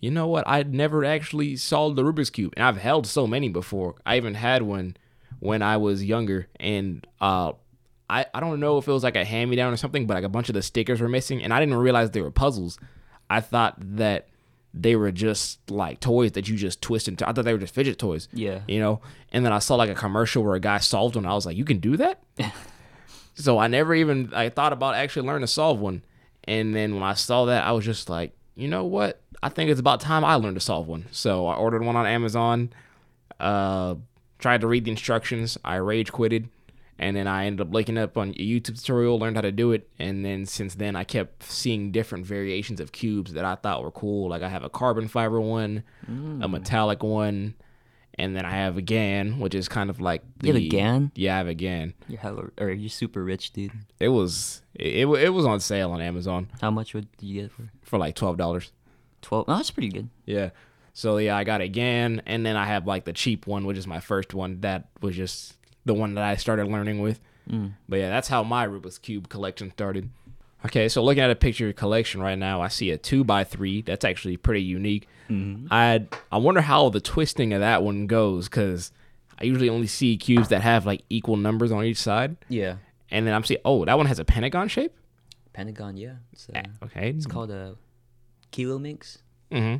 you 0.00 0.10
know 0.10 0.26
what? 0.26 0.46
I'd 0.46 0.74
never 0.74 1.04
actually 1.04 1.56
solved 1.56 1.96
the 1.96 2.02
Rubik's 2.02 2.28
Cube, 2.28 2.52
and 2.56 2.64
I've 2.64 2.76
held 2.76 3.06
so 3.06 3.26
many 3.26 3.48
before. 3.48 3.94
I 4.04 4.18
even 4.18 4.34
had 4.34 4.62
one 4.62 4.96
when 5.40 5.62
I 5.62 5.78
was 5.78 6.04
younger, 6.04 6.48
and 6.60 7.06
uh, 7.22 7.52
I, 8.08 8.26
I 8.34 8.40
don't 8.40 8.60
know 8.60 8.78
if 8.78 8.86
it 8.86 8.92
was 8.92 9.02
like 9.02 9.16
a 9.16 9.24
hand 9.24 9.50
me 9.50 9.56
down 9.56 9.72
or 9.72 9.76
something, 9.76 10.06
but 10.06 10.14
like 10.14 10.24
a 10.24 10.28
bunch 10.28 10.48
of 10.48 10.54
the 10.54 10.62
stickers 10.62 11.00
were 11.00 11.08
missing, 11.08 11.42
and 11.42 11.52
I 11.52 11.60
didn't 11.60 11.76
realize 11.76 12.10
they 12.10 12.20
were 12.20 12.30
puzzles. 12.30 12.78
I 13.30 13.40
thought 13.40 13.76
that 13.96 14.28
they 14.74 14.96
were 14.96 15.12
just 15.12 15.70
like 15.70 16.00
toys 16.00 16.32
that 16.32 16.48
you 16.48 16.56
just 16.56 16.82
twist 16.82 17.08
into. 17.08 17.28
I 17.28 17.32
thought 17.32 17.44
they 17.44 17.52
were 17.52 17.58
just 17.58 17.74
fidget 17.74 17.98
toys. 17.98 18.28
Yeah. 18.32 18.60
You 18.66 18.80
know? 18.80 19.00
And 19.32 19.44
then 19.44 19.52
I 19.52 19.60
saw 19.60 19.76
like 19.76 19.88
a 19.88 19.94
commercial 19.94 20.42
where 20.42 20.56
a 20.56 20.60
guy 20.60 20.78
solved 20.78 21.14
one. 21.14 21.24
I 21.24 21.34
was 21.34 21.46
like, 21.46 21.56
you 21.56 21.64
can 21.64 21.78
do 21.78 21.96
that? 21.96 22.22
so 23.34 23.58
I 23.58 23.68
never 23.68 23.94
even 23.94 24.34
I 24.34 24.48
thought 24.48 24.72
about 24.72 24.96
actually 24.96 25.26
learning 25.26 25.46
to 25.46 25.52
solve 25.52 25.78
one. 25.78 26.04
And 26.44 26.74
then 26.74 26.94
when 26.94 27.04
I 27.04 27.14
saw 27.14 27.46
that, 27.46 27.64
I 27.64 27.72
was 27.72 27.84
just 27.84 28.10
like, 28.10 28.32
you 28.56 28.68
know 28.68 28.84
what? 28.84 29.20
I 29.42 29.48
think 29.48 29.70
it's 29.70 29.80
about 29.80 30.00
time 30.00 30.24
I 30.24 30.34
learned 30.34 30.56
to 30.56 30.60
solve 30.60 30.88
one. 30.88 31.06
So 31.12 31.46
I 31.46 31.54
ordered 31.54 31.84
one 31.84 31.96
on 31.96 32.06
Amazon. 32.06 32.72
Uh, 33.38 33.94
tried 34.38 34.60
to 34.60 34.66
read 34.66 34.84
the 34.84 34.90
instructions. 34.90 35.56
I 35.64 35.76
rage 35.76 36.12
quitted, 36.12 36.48
And 36.98 37.16
then 37.16 37.26
I 37.26 37.46
ended 37.46 37.66
up 37.66 37.72
looking 37.72 37.98
up 37.98 38.16
on 38.16 38.30
a 38.30 38.32
YouTube 38.32 38.78
tutorial, 38.78 39.18
learned 39.18 39.36
how 39.36 39.42
to 39.42 39.50
do 39.50 39.72
it, 39.72 39.88
and 39.98 40.24
then 40.24 40.46
since 40.46 40.76
then 40.76 40.94
I 40.94 41.02
kept 41.02 41.42
seeing 41.42 41.90
different 41.90 42.24
variations 42.24 42.78
of 42.80 42.92
cubes 42.92 43.32
that 43.32 43.44
I 43.44 43.56
thought 43.56 43.82
were 43.82 43.90
cool. 43.90 44.28
Like 44.28 44.42
I 44.42 44.48
have 44.48 44.62
a 44.62 44.70
carbon 44.70 45.08
fiber 45.08 45.40
one, 45.40 45.82
a 46.06 46.10
mm. 46.10 46.50
metallic 46.50 47.02
one, 47.02 47.54
and 48.16 48.36
then 48.36 48.44
I 48.44 48.50
have 48.50 48.76
a 48.76 48.82
GAN, 48.82 49.40
which 49.40 49.54
is 49.54 49.68
kind 49.68 49.90
of 49.90 50.00
like 50.00 50.22
You 50.42 50.52
have 50.52 50.62
a 50.62 50.68
GAN? 50.68 51.10
Yeah, 51.16 51.34
I 51.34 51.38
have 51.38 51.48
a 51.48 51.54
GAN. 51.54 51.94
You're 52.08 52.20
hella, 52.20 52.50
or 52.58 52.70
you're 52.70 52.88
super 52.88 53.24
rich, 53.24 53.52
dude. 53.52 53.72
It 53.98 54.08
was 54.08 54.62
it, 54.74 54.98
it, 54.98 55.08
it 55.08 55.30
was 55.30 55.46
on 55.46 55.60
sale 55.60 55.90
on 55.90 56.00
Amazon 56.00 56.48
How 56.60 56.70
much 56.70 56.94
would 56.94 57.08
you 57.20 57.42
get 57.42 57.50
for? 57.50 57.70
for 57.82 57.98
like 57.98 58.14
twelve 58.14 58.36
dollars. 58.36 58.70
Twelve. 59.20 59.46
Oh, 59.48 59.56
that's 59.56 59.70
pretty 59.70 59.88
good. 59.88 60.08
Yeah. 60.26 60.50
So 60.92 61.16
yeah, 61.16 61.36
I 61.36 61.42
got 61.42 61.60
a 61.60 61.68
GAN, 61.68 62.22
and 62.24 62.46
then 62.46 62.56
I 62.56 62.66
have 62.66 62.86
like 62.86 63.04
the 63.04 63.12
cheap 63.12 63.48
one, 63.48 63.66
which 63.66 63.76
is 63.76 63.86
my 63.86 63.98
first 63.98 64.32
one. 64.32 64.60
That 64.60 64.90
was 65.00 65.16
just 65.16 65.54
the 65.84 65.94
one 65.94 66.14
that 66.14 66.24
I 66.24 66.36
started 66.36 66.66
learning 66.66 67.00
with. 67.00 67.20
But 67.88 67.96
yeah, 67.98 68.08
that's 68.10 68.28
how 68.28 68.42
my 68.42 68.66
Rubik's 68.66 68.98
Cube 68.98 69.28
collection 69.28 69.70
started. 69.72 70.10
Okay, 70.64 70.88
so 70.88 71.04
looking 71.04 71.22
at 71.22 71.30
a 71.30 71.34
picture 71.36 71.70
collection 71.74 72.22
right 72.22 72.38
now, 72.38 72.62
I 72.62 72.68
see 72.68 72.90
a 72.90 72.96
two 72.96 73.22
by 73.22 73.44
three. 73.44 73.82
That's 73.82 74.02
actually 74.04 74.38
pretty 74.38 74.62
unique. 74.62 75.06
I 75.70 76.06
I 76.32 76.38
wonder 76.38 76.62
how 76.62 76.88
the 76.88 77.00
twisting 77.00 77.52
of 77.52 77.60
that 77.60 77.82
one 77.82 78.06
goes, 78.06 78.48
because 78.48 78.90
I 79.38 79.44
usually 79.44 79.68
only 79.68 79.86
see 79.88 80.16
cubes 80.16 80.48
that 80.48 80.62
have 80.62 80.86
like 80.86 81.02
equal 81.10 81.36
numbers 81.36 81.70
on 81.72 81.84
each 81.84 81.98
side, 81.98 82.36
Yeah. 82.48 82.76
and 83.10 83.26
then 83.26 83.34
I'm 83.34 83.44
seeing 83.44 83.60
oh 83.64 83.84
that 83.84 83.96
one 83.98 84.06
has 84.06 84.18
a 84.18 84.24
pentagon 84.24 84.68
shape. 84.68 84.92
Pentagon. 85.52 85.96
Yeah. 85.98 86.14
It's, 86.32 86.48
uh, 86.48 86.62
Okay, 86.84 87.10
it's 87.10 87.26
called 87.26 87.50
a 87.50 87.76
Kilominx. 88.52 89.18
Mm-hmm. 89.52 89.78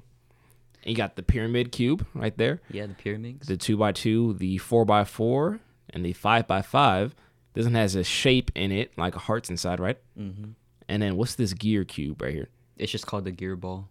You 0.88 0.94
got 0.94 1.16
the 1.16 1.22
pyramid 1.22 1.72
cube 1.72 2.06
right 2.14 2.36
there. 2.36 2.60
Yeah, 2.70 2.86
the 2.86 2.94
pyramids. 2.94 3.46
the 3.46 3.56
two 3.56 3.76
by 3.78 3.92
two, 3.92 4.34
the 4.34 4.58
four 4.58 4.84
by 4.84 5.04
four, 5.04 5.60
and 5.94 6.04
the 6.04 6.12
five 6.12 6.46
by 6.46 6.60
five. 6.62 7.14
This 7.54 7.64
one 7.64 7.74
has 7.74 7.94
a 7.94 8.02
shape 8.04 8.50
in 8.56 8.72
it, 8.72 8.92
like 8.98 9.14
a 9.16 9.20
heart's 9.20 9.48
inside, 9.48 9.78
right? 9.80 9.96
mm-hmm. 10.18 10.50
And 10.88 11.02
then 11.02 11.16
what's 11.16 11.36
this 11.36 11.54
gear 11.54 11.84
cube 11.84 12.20
right 12.20 12.34
here? 12.34 12.48
It's 12.76 12.92
just 12.92 13.06
called 13.06 13.24
the 13.24 13.30
gear 13.30 13.56
ball. 13.56 13.88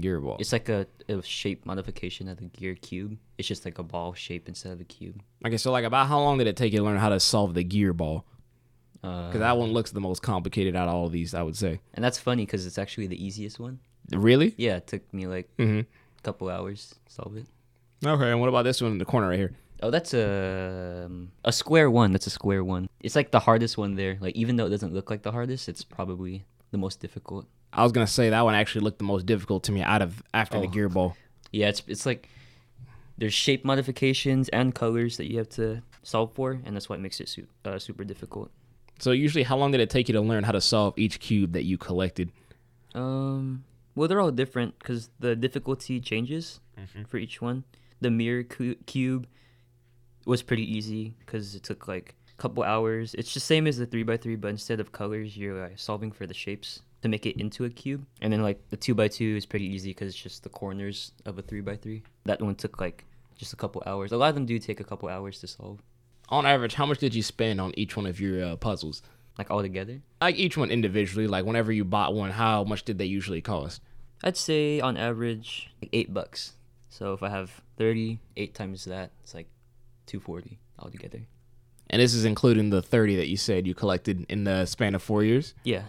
Gear 0.00 0.20
ball. 0.20 0.36
It's 0.38 0.52
like 0.52 0.68
a, 0.68 0.86
a 1.08 1.20
shape 1.22 1.66
modification 1.66 2.28
of 2.28 2.38
the 2.38 2.44
gear 2.44 2.76
cube. 2.76 3.18
It's 3.36 3.48
just 3.48 3.64
like 3.64 3.78
a 3.78 3.82
ball 3.82 4.14
shape 4.14 4.48
instead 4.48 4.72
of 4.72 4.80
a 4.80 4.84
cube. 4.84 5.20
Okay, 5.44 5.56
so 5.58 5.72
like 5.72 5.84
about 5.84 6.06
how 6.06 6.20
long 6.20 6.38
did 6.38 6.46
it 6.46 6.56
take 6.56 6.72
you 6.72 6.78
to 6.78 6.84
learn 6.84 6.96
how 6.98 7.08
to 7.10 7.18
solve 7.20 7.54
the 7.54 7.64
gear 7.64 7.92
ball? 7.92 8.24
Uh, 9.02 9.26
Because 9.26 9.40
that 9.40 9.56
one 9.58 9.72
looks 9.72 9.90
the 9.90 10.00
most 10.00 10.22
complicated 10.22 10.76
out 10.76 10.86
of 10.88 10.94
all 10.94 11.06
of 11.06 11.12
these, 11.12 11.34
I 11.34 11.42
would 11.42 11.56
say. 11.56 11.80
and 11.94 12.04
that's 12.04 12.18
funny 12.18 12.46
because 12.46 12.64
it's 12.66 12.78
actually 12.78 13.08
the 13.08 13.22
easiest 13.22 13.58
one. 13.58 13.80
Really? 14.12 14.54
Yeah, 14.56 14.76
it 14.76 14.86
took 14.86 15.12
me 15.12 15.26
like 15.26 15.48
Mm-hmm. 15.58 15.80
a 15.80 16.22
couple 16.22 16.48
hours 16.48 16.94
to 17.06 17.12
solve 17.12 17.36
it. 17.36 17.46
Okay, 18.06 18.30
and 18.30 18.40
what 18.40 18.48
about 18.48 18.62
this 18.62 18.80
one 18.80 18.92
in 18.92 18.98
the 18.98 19.04
corner 19.04 19.28
right 19.28 19.38
here? 19.38 19.52
Oh, 19.82 19.90
that's 19.90 20.12
a 20.14 21.04
um, 21.06 21.32
a 21.44 21.52
square 21.52 21.90
one. 21.90 22.12
That's 22.12 22.26
a 22.26 22.30
square 22.30 22.62
one. 22.62 22.88
It's 23.00 23.16
like 23.16 23.30
the 23.30 23.40
hardest 23.40 23.78
one 23.78 23.94
there. 23.94 24.18
Like 24.20 24.36
even 24.36 24.56
though 24.56 24.66
it 24.66 24.70
doesn't 24.70 24.92
look 24.92 25.10
like 25.10 25.22
the 25.22 25.32
hardest, 25.32 25.68
it's 25.68 25.84
probably 25.84 26.44
the 26.70 26.78
most 26.78 27.00
difficult. 27.00 27.46
I 27.72 27.82
was 27.82 27.92
gonna 27.92 28.06
say 28.06 28.30
that 28.30 28.42
one 28.44 28.54
actually 28.54 28.82
looked 28.82 28.98
the 28.98 29.04
most 29.04 29.26
difficult 29.26 29.62
to 29.64 29.72
me 29.72 29.82
out 29.82 30.02
of 30.02 30.22
after 30.34 30.58
the 30.60 30.66
Oh. 30.66 30.70
gear 30.70 30.88
ball. 30.88 31.16
Yeah, 31.52 31.68
it's 31.68 31.82
it's 31.86 32.04
like 32.04 32.28
there's 33.16 33.32
shape 33.34 33.64
modifications 33.64 34.48
and 34.50 34.74
colors 34.74 35.16
that 35.16 35.30
you 35.30 35.38
have 35.38 35.48
to 35.50 35.82
solve 36.02 36.32
for, 36.34 36.60
and 36.64 36.74
that's 36.74 36.88
what 36.88 37.00
makes 37.00 37.20
it 37.20 37.28
su- 37.28 37.46
uh, 37.64 37.78
super 37.78 38.04
difficult. 38.04 38.50
So 38.98 39.12
usually, 39.12 39.44
how 39.44 39.56
long 39.56 39.70
did 39.72 39.80
it 39.80 39.88
take 39.88 40.08
you 40.08 40.12
to 40.14 40.20
learn 40.20 40.44
how 40.44 40.52
to 40.52 40.60
solve 40.60 40.94
each 40.98 41.20
cube 41.20 41.52
that 41.52 41.64
you 41.64 41.78
collected? 41.78 42.30
Um, 42.94 43.64
well, 43.94 44.08
they're 44.08 44.20
all 44.20 44.30
different 44.30 44.78
because 44.78 45.08
the 45.20 45.34
difficulty 45.36 46.00
changes 46.00 46.60
for 47.08 47.16
each 47.18 47.40
one. 47.40 47.64
The 48.00 48.10
mirror 48.10 48.42
cu- 48.42 48.76
cube 48.86 49.26
was 50.26 50.42
pretty 50.42 50.64
easy 50.76 51.14
because 51.20 51.54
it 51.54 51.62
took 51.62 51.88
like 51.88 52.14
a 52.32 52.42
couple 52.42 52.62
hours. 52.62 53.14
It's 53.14 53.34
the 53.34 53.40
same 53.40 53.66
as 53.66 53.78
the 53.78 53.86
three 53.86 54.04
x 54.08 54.22
three, 54.22 54.36
but 54.36 54.48
instead 54.48 54.80
of 54.80 54.92
colors, 54.92 55.36
you're 55.36 55.60
like, 55.60 55.78
solving 55.78 56.12
for 56.12 56.26
the 56.26 56.34
shapes 56.34 56.82
to 57.02 57.08
make 57.08 57.24
it 57.26 57.40
into 57.40 57.64
a 57.64 57.70
cube. 57.70 58.04
And 58.20 58.32
then 58.32 58.42
like 58.42 58.60
the 58.70 58.76
two 58.76 59.00
x 59.00 59.16
two 59.16 59.36
is 59.36 59.46
pretty 59.46 59.66
easy 59.66 59.90
because 59.90 60.08
it's 60.08 60.22
just 60.22 60.42
the 60.42 60.48
corners 60.48 61.12
of 61.24 61.38
a 61.38 61.42
three 61.42 61.62
x 61.66 61.82
three. 61.82 62.02
That 62.24 62.40
one 62.40 62.54
took 62.54 62.80
like 62.80 63.04
just 63.36 63.52
a 63.52 63.56
couple 63.56 63.82
hours. 63.86 64.12
A 64.12 64.16
lot 64.16 64.28
of 64.28 64.34
them 64.34 64.46
do 64.46 64.58
take 64.58 64.80
a 64.80 64.84
couple 64.84 65.08
hours 65.08 65.40
to 65.40 65.46
solve, 65.46 65.80
On 66.28 66.44
average, 66.44 66.74
how 66.74 66.84
much 66.86 66.98
did 66.98 67.14
you 67.14 67.22
spend 67.22 67.60
on 67.60 67.72
each 67.76 67.96
one 67.96 68.06
of 68.06 68.20
your 68.20 68.44
uh, 68.44 68.56
puzzles? 68.56 69.02
like 69.38 69.50
all 69.50 69.62
together. 69.62 70.02
Like 70.20 70.36
each 70.36 70.58
one 70.58 70.70
individually, 70.70 71.26
like 71.26 71.46
whenever 71.46 71.72
you 71.72 71.82
bought 71.82 72.12
one, 72.14 72.30
how 72.30 72.62
much 72.64 72.84
did 72.84 72.98
they 72.98 73.06
usually 73.06 73.40
cost? 73.40 73.80
I'd 74.22 74.36
say 74.36 74.80
on 74.80 74.98
average 74.98 75.70
like 75.80 75.88
eight 75.94 76.12
bucks. 76.12 76.52
So 76.90 77.14
if 77.14 77.22
I 77.22 77.30
have 77.30 77.62
thirty, 77.78 78.18
eight 78.36 78.54
times 78.54 78.84
that, 78.84 79.12
it's 79.22 79.34
like 79.34 79.48
two 80.10 80.20
forty 80.20 80.58
altogether. 80.78 81.22
And 81.90 82.00
this 82.00 82.14
is 82.14 82.24
including 82.24 82.70
the 82.70 82.80
30 82.80 83.16
that 83.16 83.28
you 83.28 83.36
said 83.36 83.66
you 83.66 83.74
collected 83.74 84.24
in 84.28 84.44
the 84.44 84.64
span 84.64 84.94
of 84.94 85.02
four 85.02 85.24
years. 85.24 85.54
Yeah. 85.64 85.82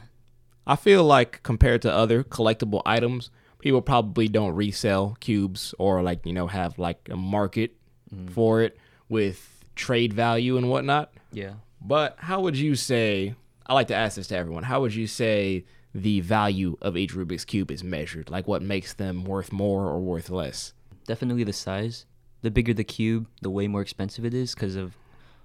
I 0.66 0.76
feel 0.76 1.04
like 1.04 1.44
compared 1.44 1.84
to 1.84 1.94
other 1.94 2.24
collectible 2.24 2.82
items, 2.86 3.30
people 3.60 3.84
probably 3.84 4.28
don't 4.28 4.56
resell 4.56 5.16
cubes 5.20 5.76
or 5.78 6.02
like, 6.02 6.26
you 6.26 6.34
know, 6.34 6.48
have 6.48 6.80
like 6.80 7.08
a 7.12 7.16
market 7.16 7.76
mm-hmm. 8.14 8.30
for 8.30 8.64
it 8.64 8.78
with 9.10 9.64
trade 9.76 10.12
value 10.12 10.58
and 10.58 10.70
whatnot. 10.70 11.14
Yeah. 11.32 11.54
But 11.80 12.16
how 12.18 12.42
would 12.42 12.58
you 12.58 12.74
say, 12.76 13.36
I 13.68 13.76
like 13.76 13.88
to 13.88 13.96
ask 13.96 14.16
this 14.16 14.28
to 14.28 14.38
everyone, 14.38 14.64
how 14.64 14.82
would 14.82 14.96
you 14.96 15.06
say 15.06 15.66
the 15.94 16.22
value 16.22 16.78
of 16.82 16.98
each 16.98 17.14
Rubik's 17.14 17.46
Cube 17.46 17.70
is 17.70 17.84
measured? 17.84 18.32
Like 18.32 18.48
what 18.48 18.64
makes 18.64 18.94
them 18.94 19.24
worth 19.24 19.52
more 19.52 19.86
or 19.86 20.00
worth 20.00 20.32
less? 20.32 20.74
Definitely 21.06 21.44
the 21.44 21.54
size. 21.54 22.06
The 22.42 22.52
bigger 22.52 22.74
the 22.74 22.84
cube, 22.84 23.28
the 23.42 23.50
way 23.50 23.68
more 23.68 23.82
expensive 23.82 24.26
it 24.26 24.34
is 24.34 24.56
because 24.56 24.76
of 24.76 24.96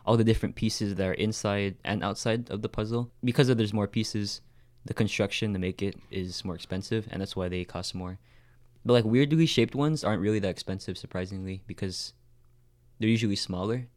all 0.07 0.17
the 0.17 0.25
different 0.25 0.55
pieces 0.55 0.95
that 0.95 1.07
are 1.07 1.15
inside 1.15 1.77
and 1.85 2.03
outside 2.03 2.49
of 2.51 2.63
the 2.63 2.69
puzzle. 2.69 3.11
Because 3.25 3.49
of 3.49 3.59
there's 3.59 3.75
more 3.75 3.89
pieces, 3.89 4.41
the 4.85 4.95
construction 4.95 5.53
to 5.53 5.59
make 5.59 5.83
it 5.83 5.97
is 6.11 6.45
more 6.45 6.55
expensive, 6.55 7.09
and 7.11 7.21
that's 7.21 7.37
why 7.37 7.49
they 7.49 7.65
cost 7.65 7.95
more. 7.95 8.19
But 8.85 8.93
like 8.93 9.05
weirdly 9.05 9.47
shaped 9.47 9.75
ones 9.75 10.05
aren't 10.05 10.23
really 10.23 10.39
that 10.39 10.49
expensive, 10.49 10.97
surprisingly, 10.97 11.63
because 11.67 12.13
they're 12.99 13.09
usually 13.09 13.37
smaller. 13.37 13.89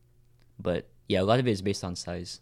But 0.60 0.90
yeah, 1.08 1.22
a 1.22 1.24
lot 1.24 1.40
of 1.40 1.48
it 1.48 1.52
is 1.52 1.62
based 1.62 1.84
on 1.84 1.96
size. 1.96 2.42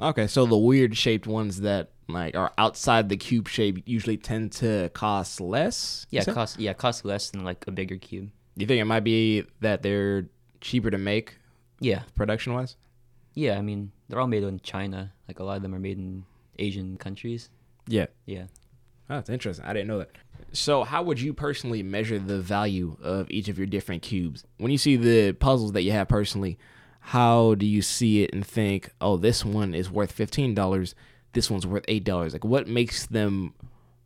Okay, 0.00 0.26
so 0.26 0.44
the 0.44 0.58
weird 0.58 0.96
shaped 0.96 1.26
ones 1.26 1.60
that 1.60 1.92
like 2.08 2.36
are 2.36 2.52
outside 2.58 3.08
the 3.08 3.16
cube 3.16 3.48
shape 3.48 3.82
usually 3.86 4.16
tend 4.16 4.52
to 4.52 4.90
cost 4.94 5.40
less. 5.40 6.06
Yeah, 6.10 6.24
cost 6.24 6.58
yeah 6.58 6.72
cost 6.72 7.04
less 7.04 7.30
than 7.30 7.44
like 7.44 7.64
a 7.66 7.70
bigger 7.70 7.96
cube. 7.96 8.30
You 8.56 8.66
think 8.66 8.80
it 8.80 8.84
might 8.84 9.00
be 9.04 9.44
that 9.60 9.82
they're 9.82 10.26
cheaper 10.60 10.90
to 10.90 10.98
make 10.98 11.36
Yeah, 11.80 12.02
production 12.14 12.54
wise? 12.54 12.76
yeah. 13.34 13.58
I 13.58 13.62
mean, 13.62 13.92
they're 14.08 14.18
all 14.20 14.26
made 14.26 14.42
in 14.42 14.60
China. 14.60 15.12
Like 15.28 15.38
a 15.40 15.44
lot 15.44 15.56
of 15.56 15.62
them 15.62 15.74
are 15.74 15.78
made 15.78 15.98
in 15.98 16.24
Asian 16.58 16.96
countries. 16.96 17.50
Yeah. 17.86 18.06
Yeah. 18.24 18.44
Oh, 19.10 19.16
that's 19.16 19.28
interesting. 19.30 19.64
I 19.66 19.72
didn't 19.72 19.88
know 19.88 19.98
that. 19.98 20.10
So, 20.52 20.84
how 20.84 21.02
would 21.02 21.20
you 21.20 21.32
personally 21.34 21.82
measure 21.82 22.18
the 22.18 22.40
value 22.40 22.96
of 23.02 23.30
each 23.30 23.48
of 23.48 23.58
your 23.58 23.66
different 23.66 24.02
cubes? 24.02 24.44
When 24.58 24.72
you 24.72 24.78
see 24.78 24.96
the 24.96 25.32
puzzles 25.32 25.72
that 25.72 25.82
you 25.82 25.92
have 25.92 26.08
personally, 26.08 26.58
how 27.00 27.54
do 27.54 27.66
you 27.66 27.82
see 27.82 28.22
it 28.24 28.32
and 28.32 28.44
think, 28.44 28.90
oh, 29.00 29.16
this 29.16 29.44
one 29.44 29.74
is 29.74 29.90
worth 29.90 30.16
$15, 30.16 30.94
this 31.34 31.50
one's 31.50 31.66
worth 31.66 31.86
$8? 31.86 32.32
Like, 32.32 32.44
what 32.44 32.66
makes 32.66 33.06
them 33.06 33.54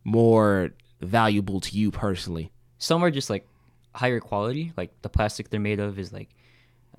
more 0.03 0.71
valuable 1.01 1.59
to 1.61 1.75
you 1.77 1.89
personally? 1.91 2.51
Some 2.77 3.03
are 3.03 3.11
just 3.11 3.29
like 3.29 3.47
higher 3.93 4.19
quality. 4.19 4.73
Like 4.77 4.91
the 5.01 5.09
plastic 5.09 5.49
they're 5.49 5.59
made 5.59 5.79
of 5.79 5.99
is 5.99 6.11
like, 6.11 6.29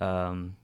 um, 0.01 0.57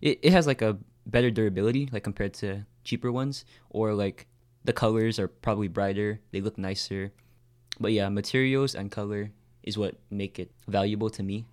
it, 0.00 0.18
it 0.22 0.32
has 0.32 0.46
like 0.46 0.62
a 0.62 0.78
better 1.06 1.30
durability 1.30 1.88
like 1.92 2.04
compared 2.04 2.34
to 2.34 2.64
cheaper 2.84 3.10
ones. 3.10 3.44
Or 3.70 3.94
like 3.94 4.26
the 4.64 4.72
colors 4.72 5.18
are 5.18 5.28
probably 5.28 5.68
brighter. 5.68 6.20
They 6.30 6.40
look 6.40 6.58
nicer. 6.58 7.12
But 7.80 7.92
yeah, 7.92 8.08
materials 8.08 8.74
and 8.74 8.90
color 8.90 9.30
is 9.62 9.78
what 9.78 9.96
make 10.10 10.38
it 10.38 10.50
valuable 10.66 11.10
to 11.10 11.22
me. 11.22 11.46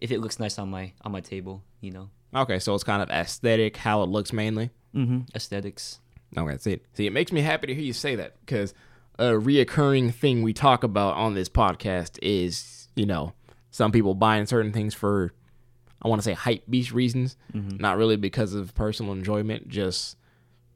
If 0.00 0.10
it 0.10 0.20
looks 0.20 0.38
nice 0.38 0.58
on 0.58 0.70
my 0.70 0.92
on 1.02 1.12
my 1.12 1.20
table, 1.20 1.62
you 1.80 1.90
know. 1.90 2.10
Okay, 2.34 2.58
so 2.58 2.74
it's 2.74 2.84
kind 2.84 3.02
of 3.02 3.10
aesthetic, 3.10 3.76
how 3.76 4.02
it 4.02 4.08
looks 4.08 4.32
mainly. 4.32 4.70
Mm-hmm. 4.94 5.20
Aesthetics. 5.34 6.00
Okay, 6.36 6.50
that's 6.50 6.66
it. 6.66 6.86
See, 6.94 7.06
it 7.06 7.12
makes 7.12 7.32
me 7.32 7.40
happy 7.40 7.66
to 7.66 7.74
hear 7.74 7.82
you 7.82 7.92
say 7.92 8.14
that 8.16 8.38
because 8.40 8.72
a 9.18 9.32
reoccurring 9.32 10.14
thing 10.14 10.42
we 10.42 10.52
talk 10.52 10.84
about 10.84 11.16
on 11.16 11.34
this 11.34 11.48
podcast 11.48 12.18
is, 12.22 12.79
you 12.94 13.06
know, 13.06 13.32
some 13.70 13.92
people 13.92 14.14
buying 14.14 14.46
certain 14.46 14.72
things 14.72 14.94
for, 14.94 15.32
I 16.02 16.08
want 16.08 16.20
to 16.20 16.24
say 16.24 16.32
hype 16.32 16.64
beast 16.68 16.92
reasons, 16.92 17.36
mm-hmm. 17.54 17.76
not 17.76 17.96
really 17.96 18.16
because 18.16 18.54
of 18.54 18.74
personal 18.74 19.12
enjoyment, 19.12 19.68
just, 19.68 20.16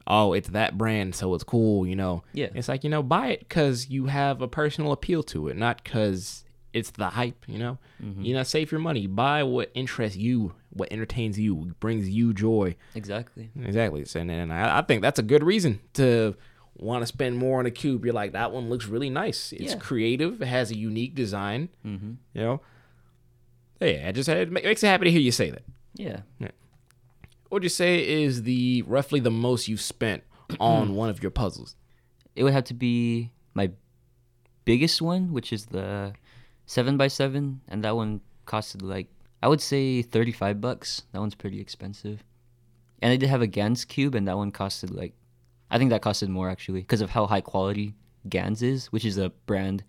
oh, 0.06 0.33
it's 0.33 0.49
that 0.50 0.76
brand, 0.76 1.14
so 1.14 1.35
it's 1.35 1.44
cool, 1.44 1.87
you 1.87 1.97
know. 1.97 2.23
Yeah. 2.33 2.49
It's 2.54 2.68
like, 2.68 2.85
you 2.85 2.90
know, 2.90 3.02
buy 3.02 3.28
it 3.28 3.40
because 3.40 3.88
you 3.88 4.06
have 4.06 4.42
a 4.42 4.49
personal 4.49 4.92
appeal 4.92 5.23
to 5.25 5.49
it, 5.49 5.56
not 5.56 5.83
because 5.83 6.44
it's 6.73 6.90
the 6.90 7.09
hype, 7.09 7.44
you 7.49 7.59
know. 7.59 7.78
Mm-hmm. 8.02 8.23
You 8.23 8.35
know, 8.35 8.42
save 8.42 8.71
your 8.71 8.80
money. 8.80 9.06
Buy 9.06 9.44
what 9.44 9.71
interests 9.75 10.18
you, 10.18 10.54
what 10.71 10.92
entertains 10.92 11.38
you, 11.38 11.75
brings 11.80 12.09
you 12.09 12.35
joy. 12.35 12.76
Exactly. 12.94 13.50
Exactly. 13.62 14.04
So, 14.04 14.21
and, 14.21 14.30
and 14.30 14.52
I, 14.52 14.78
I 14.78 14.83
think 14.83 15.00
that's 15.00 15.18
a 15.18 15.23
good 15.23 15.42
reason 15.42 15.80
to 15.94 16.35
want 16.76 17.02
to 17.02 17.07
spend 17.07 17.37
more 17.38 17.59
on 17.61 17.66
a 17.66 17.71
cube. 17.71 18.04
You're 18.04 18.14
like, 18.14 18.33
that 18.33 18.52
one 18.52 18.69
looks 18.69 18.87
really 18.87 19.11
nice. 19.11 19.52
It's 19.52 19.73
Yeah. 19.75 19.78
creative. 19.78 20.43
It 20.43 20.47
has 20.49 20.71
a 20.71 20.76
unique 20.76 21.14
design. 21.14 21.69
Mm-hmm. 21.87 22.12
You 22.35 22.40
know. 22.40 22.61
Yeah, 23.81 24.07
I 24.09 24.12
just 24.12 24.28
it 24.28 24.50
makes 24.50 24.83
me 24.83 24.88
happy 24.88 25.04
to 25.04 25.11
hear 25.11 25.21
you 25.21 25.33
say 25.33 25.50
that. 25.50 25.62
Yeah. 25.95 26.21
What 26.38 27.59
would 27.59 27.62
you 27.62 27.69
say 27.69 28.23
is 28.23 28.43
the 28.45 28.83
roughly 28.87 29.21
the 29.21 29.31
most 29.31 29.69
you've 29.69 29.81
spent 29.81 30.23
on 30.61 30.95
one 30.95 31.11
of 31.11 31.23
your 31.23 31.31
puzzles? 31.31 31.76
It 32.35 32.43
would 32.45 32.52
have 32.52 32.64
to 32.64 32.75
be 32.75 33.31
my 33.52 33.71
biggest 34.64 35.00
one, 35.02 35.33
which 35.33 35.52
is 35.52 35.66
the 35.66 36.14
seven 36.66 36.97
by 36.97 37.09
seven, 37.09 37.61
and 37.69 37.85
that 37.85 37.95
one 37.95 38.21
costed 38.47 38.83
like 38.83 39.09
I 39.43 39.49
would 39.49 39.61
say 39.61 40.02
thirty 40.02 40.33
five 40.33 40.61
bucks. 40.61 41.02
That 41.12 41.21
one's 41.21 41.35
pretty 41.35 41.61
expensive. 41.61 42.25
And 43.02 43.12
I 43.12 43.16
did 43.16 43.28
have 43.28 43.43
a 43.43 43.47
Gans 43.47 43.85
cube, 43.85 44.14
and 44.14 44.26
that 44.26 44.37
one 44.37 44.50
costed 44.50 44.93
like 44.95 45.12
I 45.71 45.78
think 45.78 45.90
that 45.90 46.02
costed 46.02 46.28
more 46.28 46.49
actually 46.49 46.80
because 46.80 47.00
of 47.00 47.11
how 47.11 47.26
high 47.26 47.40
quality 47.40 47.94
Gans 48.28 48.62
is, 48.62 48.87
which 48.87 49.04
is 49.04 49.18
a 49.18 49.30
brand 49.47 49.85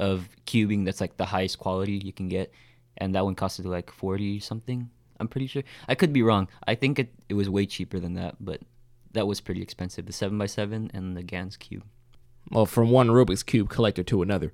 of 0.00 0.28
cubing 0.46 0.84
that's 0.84 1.00
like 1.00 1.16
the 1.16 1.26
highest 1.26 1.58
quality 1.58 2.00
you 2.04 2.12
can 2.12 2.28
get, 2.28 2.52
and 2.96 3.14
that 3.14 3.24
one 3.24 3.34
costed 3.34 3.66
like 3.66 3.90
forty 3.90 4.40
something. 4.40 4.90
I'm 5.20 5.28
pretty 5.28 5.46
sure. 5.46 5.62
I 5.88 5.94
could 5.94 6.12
be 6.12 6.22
wrong. 6.22 6.48
I 6.66 6.74
think 6.74 6.98
it, 6.98 7.14
it 7.28 7.34
was 7.34 7.48
way 7.48 7.66
cheaper 7.66 8.00
than 8.00 8.14
that, 8.14 8.36
but 8.40 8.60
that 9.12 9.26
was 9.26 9.40
pretty 9.40 9.62
expensive. 9.62 10.06
The 10.06 10.12
seven 10.12 10.38
by 10.38 10.46
seven 10.46 10.90
and 10.92 11.16
the 11.16 11.22
Gans 11.22 11.56
cube. 11.56 11.84
Well, 12.50 12.66
from 12.66 12.90
one 12.90 13.08
Rubik's 13.08 13.42
cube 13.42 13.68
collector 13.68 14.02
to 14.04 14.22
another, 14.22 14.52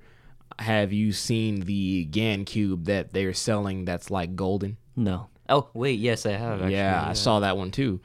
have 0.59 0.93
you 0.93 1.11
seen 1.11 1.61
the 1.61 2.05
GAN 2.05 2.45
cube 2.45 2.85
that 2.85 3.13
they're 3.13 3.33
selling 3.33 3.85
that's 3.85 4.11
like 4.11 4.35
golden? 4.35 4.77
No. 4.95 5.29
Oh 5.47 5.69
wait, 5.73 5.99
yes, 5.99 6.25
I 6.25 6.31
have. 6.31 6.59
Actually, 6.59 6.73
yeah, 6.73 7.03
I 7.07 7.13
saw 7.13 7.39
that 7.39 7.57
one 7.57 7.71
too. 7.71 7.99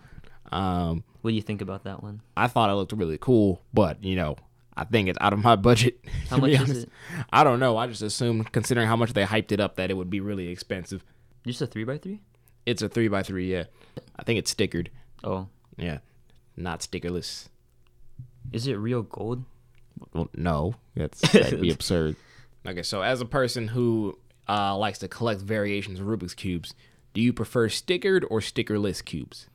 Um, 0.51 1.05
What 1.25 1.31
do 1.31 1.37
you 1.37 1.43
think 1.43 1.63
about 1.63 1.85
that 1.85 2.03
one? 2.03 2.21
I 2.37 2.49
thought 2.49 2.69
it 2.69 2.75
looked 2.75 2.93
really 2.93 3.17
cool, 3.17 3.63
but 3.73 4.05
you 4.05 4.15
know, 4.15 4.37
I 4.77 4.85
think 4.85 5.09
it's 5.09 5.17
out 5.23 5.33
of 5.33 5.39
my 5.43 5.57
budget. 5.71 5.99
How 6.29 6.37
much 6.37 6.51
is 6.51 6.83
it? 6.85 6.91
I 7.33 7.45
don't 7.45 7.59
know. 7.61 7.79
I 7.79 7.87
just 7.87 8.03
assumed, 8.03 8.53
considering 8.53 8.87
how 8.89 8.97
much 8.97 9.15
they 9.15 9.25
hyped 9.25 9.51
it 9.51 9.59
up, 9.59 9.77
that 9.77 9.91
it 9.91 9.95
would 9.95 10.11
be 10.11 10.21
really 10.21 10.49
expensive. 10.49 11.03
Just 11.47 11.63
a 11.63 11.67
three 11.67 11.85
by 11.85 11.97
three? 11.97 12.21
It's 12.67 12.83
a 12.83 12.91
three 12.91 13.09
by 13.09 13.23
three. 13.23 13.51
Yeah, 13.51 13.65
I 14.19 14.23
think 14.23 14.39
it's 14.39 14.53
stickered. 14.55 14.89
Oh, 15.25 15.49
Yeah, 15.79 16.01
not 16.59 16.81
stickerless. 16.81 17.49
is 18.53 18.67
it 18.67 18.75
real 18.75 19.01
gold? 19.03 19.45
Well, 20.13 20.29
no, 20.37 20.75
that's 20.95 21.21
that'd 21.33 21.59
be 21.63 21.71
absurd. 21.71 22.17
Okay, 22.67 22.83
so 22.83 23.01
as 23.01 23.23
a 23.23 23.25
person 23.27 23.69
who 23.69 24.19
uh, 24.47 24.77
likes 24.77 24.99
to 24.99 25.09
collect 25.09 25.41
variations 25.41 26.01
of 26.01 26.07
Rubik's 26.07 26.35
cubes, 26.35 26.75
do 27.15 27.23
you 27.23 27.33
prefer 27.33 27.69
stickered 27.71 28.25
or 28.29 28.41
stickerless 28.41 29.03
cubes? 29.03 29.47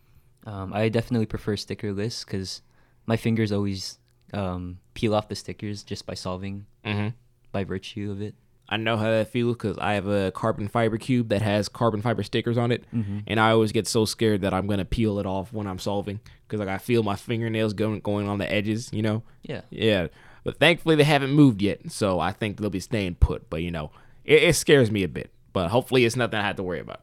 Um, 0.50 0.74
I 0.74 0.90
definitely 0.90 1.26
prefer 1.28 1.56
stickerless 1.56 2.26
because 2.26 2.62
my 3.06 3.18
fingers 3.18 3.52
always 3.52 4.00
um, 4.34 4.80
peel 4.94 5.14
off 5.14 5.28
the 5.30 5.36
stickers 5.36 5.84
just 5.84 6.06
by 6.06 6.14
solving 6.16 6.66
Mm-hmm. 6.86 7.10
by 7.52 7.64
virtue 7.66 8.10
of 8.12 8.22
it. 8.22 8.36
I 8.72 8.78
know 8.78 8.98
how 8.98 9.10
that 9.10 9.28
feels 9.30 9.56
because 9.58 9.78
I 9.80 9.94
have 9.94 10.08
a 10.08 10.32
carbon 10.32 10.68
fiber 10.68 10.98
cube 10.98 11.30
that 11.30 11.42
has 11.42 11.68
carbon 11.68 12.02
fiber 12.02 12.24
stickers 12.24 12.58
on 12.58 12.72
it, 12.72 12.84
and 13.28 13.40
I 13.40 13.50
always 13.52 13.72
get 13.72 13.88
so 13.88 14.06
scared 14.06 14.42
that 14.42 14.54
I'm 14.54 14.66
gonna 14.68 14.86
peel 14.86 15.20
it 15.20 15.26
off 15.26 15.52
when 15.52 15.66
I'm 15.68 15.80
solving 15.80 16.20
because 16.48 16.60
like 16.60 16.70
I 16.70 16.78
feel 16.78 17.02
my 17.04 17.16
fingernails 17.16 17.74
going 17.74 18.00
going 18.02 18.28
on 18.30 18.38
the 18.38 18.52
edges, 18.52 18.90
you 18.94 19.02
know. 19.02 19.24
Yeah. 19.44 19.62
Yeah, 19.72 20.08
but 20.44 20.58
thankfully 20.60 20.96
they 20.96 21.04
haven't 21.04 21.32
moved 21.32 21.62
yet, 21.64 21.92
so 21.92 22.20
I 22.20 22.32
think 22.32 22.58
they'll 22.60 22.70
be 22.70 22.80
staying 22.80 23.16
put. 23.16 23.50
But 23.50 23.62
you 23.64 23.72
know, 23.72 23.92
it, 24.24 24.44
it 24.44 24.56
scares 24.56 24.90
me 24.92 25.04
a 25.04 25.08
bit. 25.10 25.32
But 25.52 25.70
hopefully 25.70 26.06
it's 26.06 26.16
nothing 26.16 26.40
I 26.40 26.44
have 26.44 26.56
to 26.58 26.64
worry 26.64 26.80
about. 26.80 27.02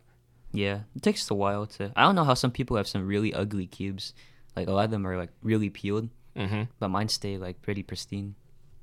Yeah, 0.57 0.81
it 0.95 1.03
takes 1.03 1.31
a 1.31 1.35
while 1.35 1.67
to. 1.67 1.93
I 1.95 2.03
don't 2.03 2.15
know 2.15 2.25
how 2.25 2.35
some 2.35 2.51
people 2.51 2.77
have 2.77 2.89
some 2.89 3.07
really 3.07 3.35
ugly 3.35 3.67
cubes. 3.67 4.15
Like 4.57 4.69
a 4.69 4.73
lot 4.73 4.87
of 4.87 4.91
them 4.91 5.07
are 5.07 5.17
like 5.17 5.31
really 5.43 5.71
peeled, 5.71 6.09
Mm-hmm. 6.37 6.63
but 6.79 6.89
mine 6.89 7.09
stay 7.09 7.37
like 7.39 7.63
pretty 7.63 7.83
pristine. 7.83 8.35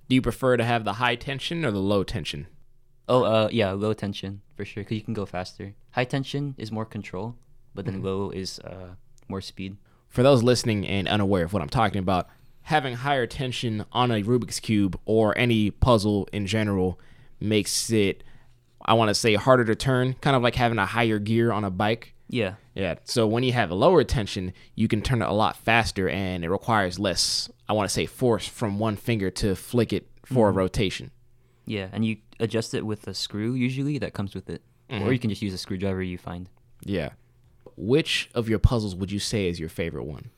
Do 0.10 0.16
you 0.16 0.22
prefer 0.22 0.58
to 0.58 0.64
have 0.64 0.84
the 0.86 0.94
high 0.94 1.16
tension 1.16 1.64
or 1.66 1.72
the 1.72 1.80
low 1.80 2.04
tension? 2.04 2.48
Oh, 3.08 3.24
uh, 3.24 3.50
yeah, 3.52 3.72
low 3.72 3.94
tension 3.94 4.42
for 4.56 4.66
sure 4.66 4.84
because 4.84 4.96
you 4.98 5.04
can 5.04 5.14
go 5.14 5.26
faster. 5.26 5.74
High 5.92 6.06
tension 6.06 6.56
is 6.58 6.72
more 6.72 6.86
control, 6.86 7.36
but 7.76 7.86
then 7.86 8.02
low 8.04 8.30
is 8.30 8.60
uh 8.60 8.96
more 9.28 9.42
speed. 9.42 9.78
For 10.10 10.22
those 10.24 10.44
listening 10.44 10.86
and 10.88 11.08
unaware 11.08 11.44
of 11.46 11.54
what 11.54 11.62
I'm 11.64 11.70
talking 11.70 12.00
about, 12.00 12.28
having 12.64 12.96
higher 12.96 13.26
tension 13.28 13.86
on 13.92 14.12
a 14.12 14.22
Rubik's 14.24 14.60
Cube 14.60 15.00
or 15.06 15.36
any 15.38 15.72
puzzle 15.72 16.28
in 16.32 16.46
general 16.46 17.00
makes 17.40 17.90
it, 17.92 18.24
I 18.86 18.94
want 18.94 19.10
to 19.10 19.16
say, 19.16 19.36
harder 19.36 19.66
to 19.66 19.76
turn, 19.76 20.14
kind 20.16 20.36
of 20.36 20.44
like 20.44 20.56
having 20.56 20.78
a 20.78 20.86
higher 20.86 21.20
gear 21.20 21.52
on 21.52 21.64
a 21.64 21.70
bike. 21.70 22.14
Yeah, 22.30 22.56
Yeah. 22.74 22.96
So 23.04 23.28
when 23.28 23.44
you 23.44 23.54
have 23.54 23.70
a 23.70 23.76
lower 23.76 24.04
tension, 24.04 24.54
you 24.76 24.88
can 24.88 25.02
turn 25.02 25.22
it 25.22 25.28
a 25.28 25.34
lot 25.34 25.56
faster 25.56 26.10
and 26.10 26.44
it 26.44 26.50
requires 26.50 26.98
less, 26.98 27.50
I 27.70 27.74
want 27.74 27.88
to 27.88 27.94
say, 27.94 28.06
force 28.06 28.48
from 28.48 28.80
one 28.80 28.96
finger 28.96 29.30
to 29.32 29.56
flick 29.56 29.94
it 29.94 30.08
for 30.26 30.48
a 30.48 30.52
mm-hmm. 30.52 30.60
rotation. 30.60 31.12
yeah, 31.66 31.90
and 31.92 32.04
you 32.04 32.18
adjust 32.40 32.74
it 32.74 32.86
with 32.86 33.08
a 33.08 33.14
screw 33.14 33.54
usually 33.54 33.98
that 34.00 34.14
comes 34.14 34.34
with 34.34 34.50
it, 34.50 34.62
or 34.90 34.96
mm-hmm. 34.96 35.12
you 35.12 35.20
can 35.20 35.30
just 35.30 35.42
use 35.42 35.54
a 35.54 35.58
screwdriver 35.58 36.02
you 36.02 36.18
find. 36.18 36.50
Yeah. 36.84 37.12
Which 37.76 38.30
of 38.34 38.50
your 38.50 38.60
puzzles 38.60 38.96
would 38.96 39.12
you 39.12 39.20
say 39.20 39.48
is 39.48 39.60
your 39.60 39.70
favorite 39.70 40.06
one? 40.06 40.30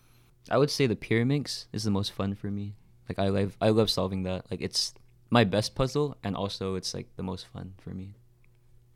I 0.50 0.58
would 0.58 0.70
say 0.70 0.88
the 0.88 0.96
Pyraminx 0.96 1.66
is 1.74 1.84
the 1.84 1.92
most 1.92 2.12
fun 2.12 2.36
for 2.36 2.52
me. 2.52 2.76
Like 3.10 3.20
I 3.20 3.30
love 3.30 3.58
I 3.62 3.70
love 3.70 3.90
solving 3.90 4.24
that. 4.24 4.50
Like 4.52 4.62
it's 4.62 4.94
my 5.30 5.44
best 5.44 5.76
puzzle 5.76 6.18
and 6.24 6.36
also 6.36 6.76
it's 6.76 6.94
like 6.94 7.08
the 7.16 7.24
most 7.24 7.48
fun 7.48 7.74
for 7.80 7.90
me. 7.92 8.16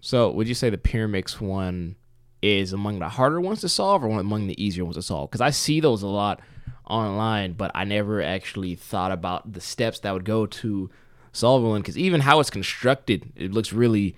So, 0.01 0.29
would 0.31 0.47
you 0.47 0.53
say 0.53 0.69
the 0.69 0.77
Pyraminx 0.77 1.41
one 1.41 1.95
is 2.41 2.71
among 2.71 2.99
the 2.99 3.09
harder 3.09 3.41
ones 3.41 3.61
to 3.61 3.69
solve 3.69 4.03
or 4.03 4.07
one 4.07 4.19
among 4.19 4.47
the 4.47 4.61
easier 4.63 4.85
ones 4.85 4.95
to 4.95 5.01
solve? 5.01 5.29
Because 5.29 5.41
I 5.41 5.49
see 5.49 5.79
those 5.79 6.03
a 6.03 6.07
lot 6.07 6.41
online, 6.85 7.53
but 7.53 7.71
I 7.75 7.83
never 7.83 8.21
actually 8.21 8.75
thought 8.75 9.11
about 9.11 9.53
the 9.53 9.61
steps 9.61 9.99
that 9.99 10.13
would 10.13 10.25
go 10.25 10.45
to 10.45 10.89
solve 11.31 11.63
one. 11.63 11.81
Because 11.81 11.97
even 11.97 12.21
how 12.21 12.39
it's 12.39 12.49
constructed, 12.49 13.31
it 13.35 13.51
looks 13.51 13.73
really 13.73 14.15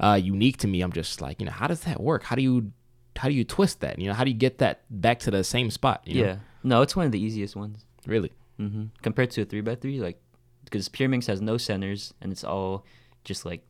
uh, 0.00 0.18
unique 0.22 0.58
to 0.58 0.68
me. 0.68 0.82
I'm 0.82 0.92
just 0.92 1.20
like, 1.20 1.40
you 1.40 1.46
know, 1.46 1.52
how 1.52 1.66
does 1.66 1.82
that 1.82 2.00
work? 2.00 2.24
How 2.24 2.36
do 2.36 2.42
you 2.42 2.72
how 3.16 3.28
do 3.28 3.34
you 3.34 3.44
twist 3.44 3.80
that? 3.80 3.98
You 3.98 4.08
know, 4.08 4.14
how 4.14 4.24
do 4.24 4.30
you 4.30 4.36
get 4.36 4.58
that 4.58 4.82
back 4.90 5.20
to 5.20 5.30
the 5.30 5.44
same 5.44 5.70
spot? 5.70 6.02
You 6.04 6.22
know? 6.22 6.28
Yeah. 6.28 6.36
No, 6.64 6.82
it's 6.82 6.96
one 6.96 7.06
of 7.06 7.12
the 7.12 7.20
easiest 7.20 7.56
ones. 7.56 7.84
really. 8.06 8.32
Mm-hmm. 8.58 8.84
Compared 9.02 9.30
to 9.32 9.42
a 9.42 9.44
three 9.44 9.62
x 9.66 9.80
three, 9.80 10.00
like 10.00 10.20
because 10.64 10.88
Pyraminx 10.88 11.26
has 11.26 11.40
no 11.40 11.56
centers 11.56 12.14
and 12.20 12.32
it's 12.32 12.44
all 12.44 12.84
just 13.24 13.44
like 13.44 13.64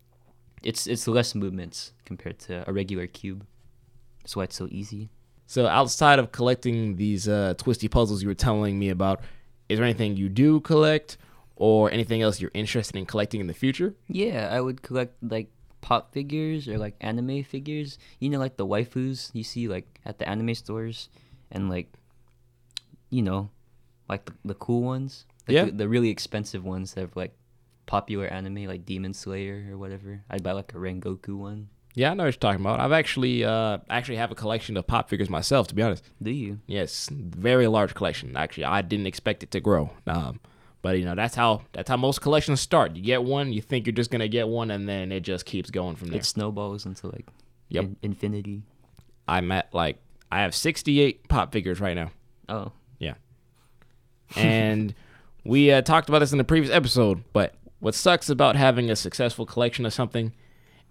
it's 0.62 0.87
it's 0.87 1.07
less 1.09 1.35
movements 1.35 1.92
compared 2.05 2.38
to 2.40 2.68
a 2.68 2.72
regular 2.72 3.07
cube. 3.07 3.46
That's 4.22 4.37
why 4.37 4.44
it's 4.44 4.57
so 4.57 4.68
easy. 4.70 5.11
So, 5.46 5.66
outside 5.66 6.18
of 6.18 6.33
collecting 6.33 6.96
these 6.96 7.29
uh, 7.29 7.55
twisty 7.59 7.88
puzzles 7.88 8.22
you 8.22 8.29
were 8.29 8.35
telling 8.35 8.79
me 8.79 8.88
about, 8.88 9.20
is 9.68 9.79
there 9.79 9.85
anything 9.85 10.16
you 10.16 10.29
do 10.29 10.61
collect 10.61 11.18
or 11.57 11.90
anything 11.90 12.22
else 12.22 12.40
you're 12.40 12.51
interested 12.55 12.96
in 12.96 13.05
collecting 13.07 13.40
in 13.40 13.46
the 13.48 13.55
future? 13.55 13.94
Yeah, 14.09 14.48
I 14.51 14.61
would 14.61 14.83
collect 14.83 15.14
like 15.22 15.51
pop 15.81 16.12
figures 16.12 16.68
or 16.68 16.79
like 16.79 16.94
anime 17.01 17.42
figures. 17.42 17.98
You 18.18 18.31
know, 18.31 18.38
like 18.38 18.57
the 18.57 18.66
waifus 18.66 19.31
you 19.35 19.44
see 19.44 19.68
like 19.68 20.01
at 20.07 20.18
the 20.18 20.29
anime 20.29 20.55
stores, 20.55 21.09
and 21.51 21.68
like, 21.68 21.92
you 23.11 23.22
know, 23.22 23.51
like 24.09 24.25
the, 24.25 24.33
the 24.44 24.55
cool 24.55 24.83
ones. 24.83 25.27
Like 25.46 25.55
Yeah. 25.55 25.64
The, 25.66 25.72
the 25.72 25.88
really 25.88 26.09
expensive 26.09 26.64
ones 26.64 26.94
that 26.94 27.01
have 27.03 27.16
like 27.16 27.35
popular 27.87 28.27
anime 28.27 28.64
like 28.66 28.85
Demon 28.87 29.12
Slayer 29.14 29.68
or 29.71 29.79
whatever. 29.79 30.23
I'd 30.31 30.42
buy 30.42 30.53
like 30.53 30.73
a 30.75 30.77
Rengoku 30.77 31.37
one. 31.37 31.68
Yeah, 31.95 32.11
I 32.12 32.14
know 32.14 32.23
what 32.25 32.29
you're 32.35 32.40
talking 32.40 32.61
about. 32.62 32.81
I've 32.81 32.92
actually 32.92 33.45
uh 33.45 33.79
actually 33.90 34.16
have 34.16 34.31
a 34.31 34.35
collection 34.35 34.77
of 34.79 34.87
pop 34.87 35.09
figures 35.11 35.29
myself, 35.29 35.68
to 35.68 35.75
be 35.75 35.83
honest. 35.83 36.05
Do 36.23 36.31
you? 36.31 36.61
Yes, 36.66 37.11
very 37.12 37.66
large 37.66 37.95
collection. 37.95 38.35
Actually, 38.37 38.64
I 38.64 38.81
didn't 38.83 39.07
expect 39.07 39.42
it 39.42 39.51
to 39.51 39.61
grow. 39.61 39.90
Um, 40.07 40.40
but 40.81 40.99
you 40.99 41.05
know 41.05 41.14
that's 41.14 41.35
how 41.35 41.62
that's 41.73 41.90
how 41.90 41.97
most 41.99 42.23
collections 42.23 42.61
start. 42.61 42.97
You 42.97 43.03
get 43.03 43.23
one, 43.23 43.53
you 43.53 43.61
think 43.61 43.87
you're 43.87 43.92
just 43.95 44.11
gonna 44.11 44.27
get 44.29 44.49
one, 44.49 44.71
and 44.71 44.88
then 44.88 45.12
it 45.12 45.21
just 45.21 45.45
keeps 45.45 45.71
going 45.71 45.97
from 45.97 46.09
there. 46.09 46.18
It 46.21 46.25
snowballs 46.25 46.87
into 46.87 47.09
like 47.09 47.27
Yep. 47.68 47.85
in- 47.85 47.97
infinity. 48.03 48.62
I'm 49.29 49.53
at 49.53 49.73
like 49.75 49.99
I 50.31 50.40
have 50.40 50.55
68 50.55 51.29
pop 51.29 51.53
figures 51.53 51.79
right 51.79 51.95
now, 51.95 52.11
Oh, 52.49 52.73
yeah, 52.99 53.14
and 54.37 54.95
we 55.45 55.71
uh, 55.73 55.83
talked 55.83 56.09
about 56.09 56.21
this 56.21 56.33
in 56.33 56.38
the 56.38 56.45
previous 56.45 56.73
episode. 56.73 57.23
But 57.33 57.55
what 57.83 57.95
sucks 57.97 58.31
about 58.31 58.55
having 58.55 58.90
a 58.90 58.97
successful 58.97 59.45
collection 59.45 59.85
of 59.85 59.92
something 59.92 60.33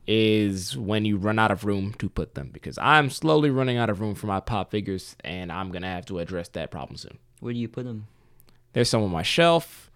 is 0.06 0.78
when 0.78 1.06
you 1.06 1.16
run 1.16 1.40
out 1.40 1.52
of 1.52 1.64
room 1.64 1.94
to 2.00 2.10
put 2.10 2.36
them. 2.36 2.50
Because 2.52 2.78
I'm 2.80 3.10
slowly 3.10 3.50
running 3.50 3.78
out 3.78 3.90
of 3.90 4.02
room 4.02 4.14
for 4.14 4.28
my 4.28 4.42
pop 4.42 4.72
figures, 4.72 5.16
and 5.24 5.52
I'm 5.52 5.72
gonna 5.72 5.88
have 5.88 6.06
to 6.08 6.20
address 6.20 6.50
that 6.50 6.70
problem 6.70 6.98
soon. 6.98 7.18
where 7.40 7.54
do 7.54 7.60
you 7.60 7.70
put 7.70 7.86
them? 7.86 8.08
There's 8.74 8.90
some 8.90 9.04
on 9.04 9.10
my 9.10 9.24
shelf. 9.24 9.90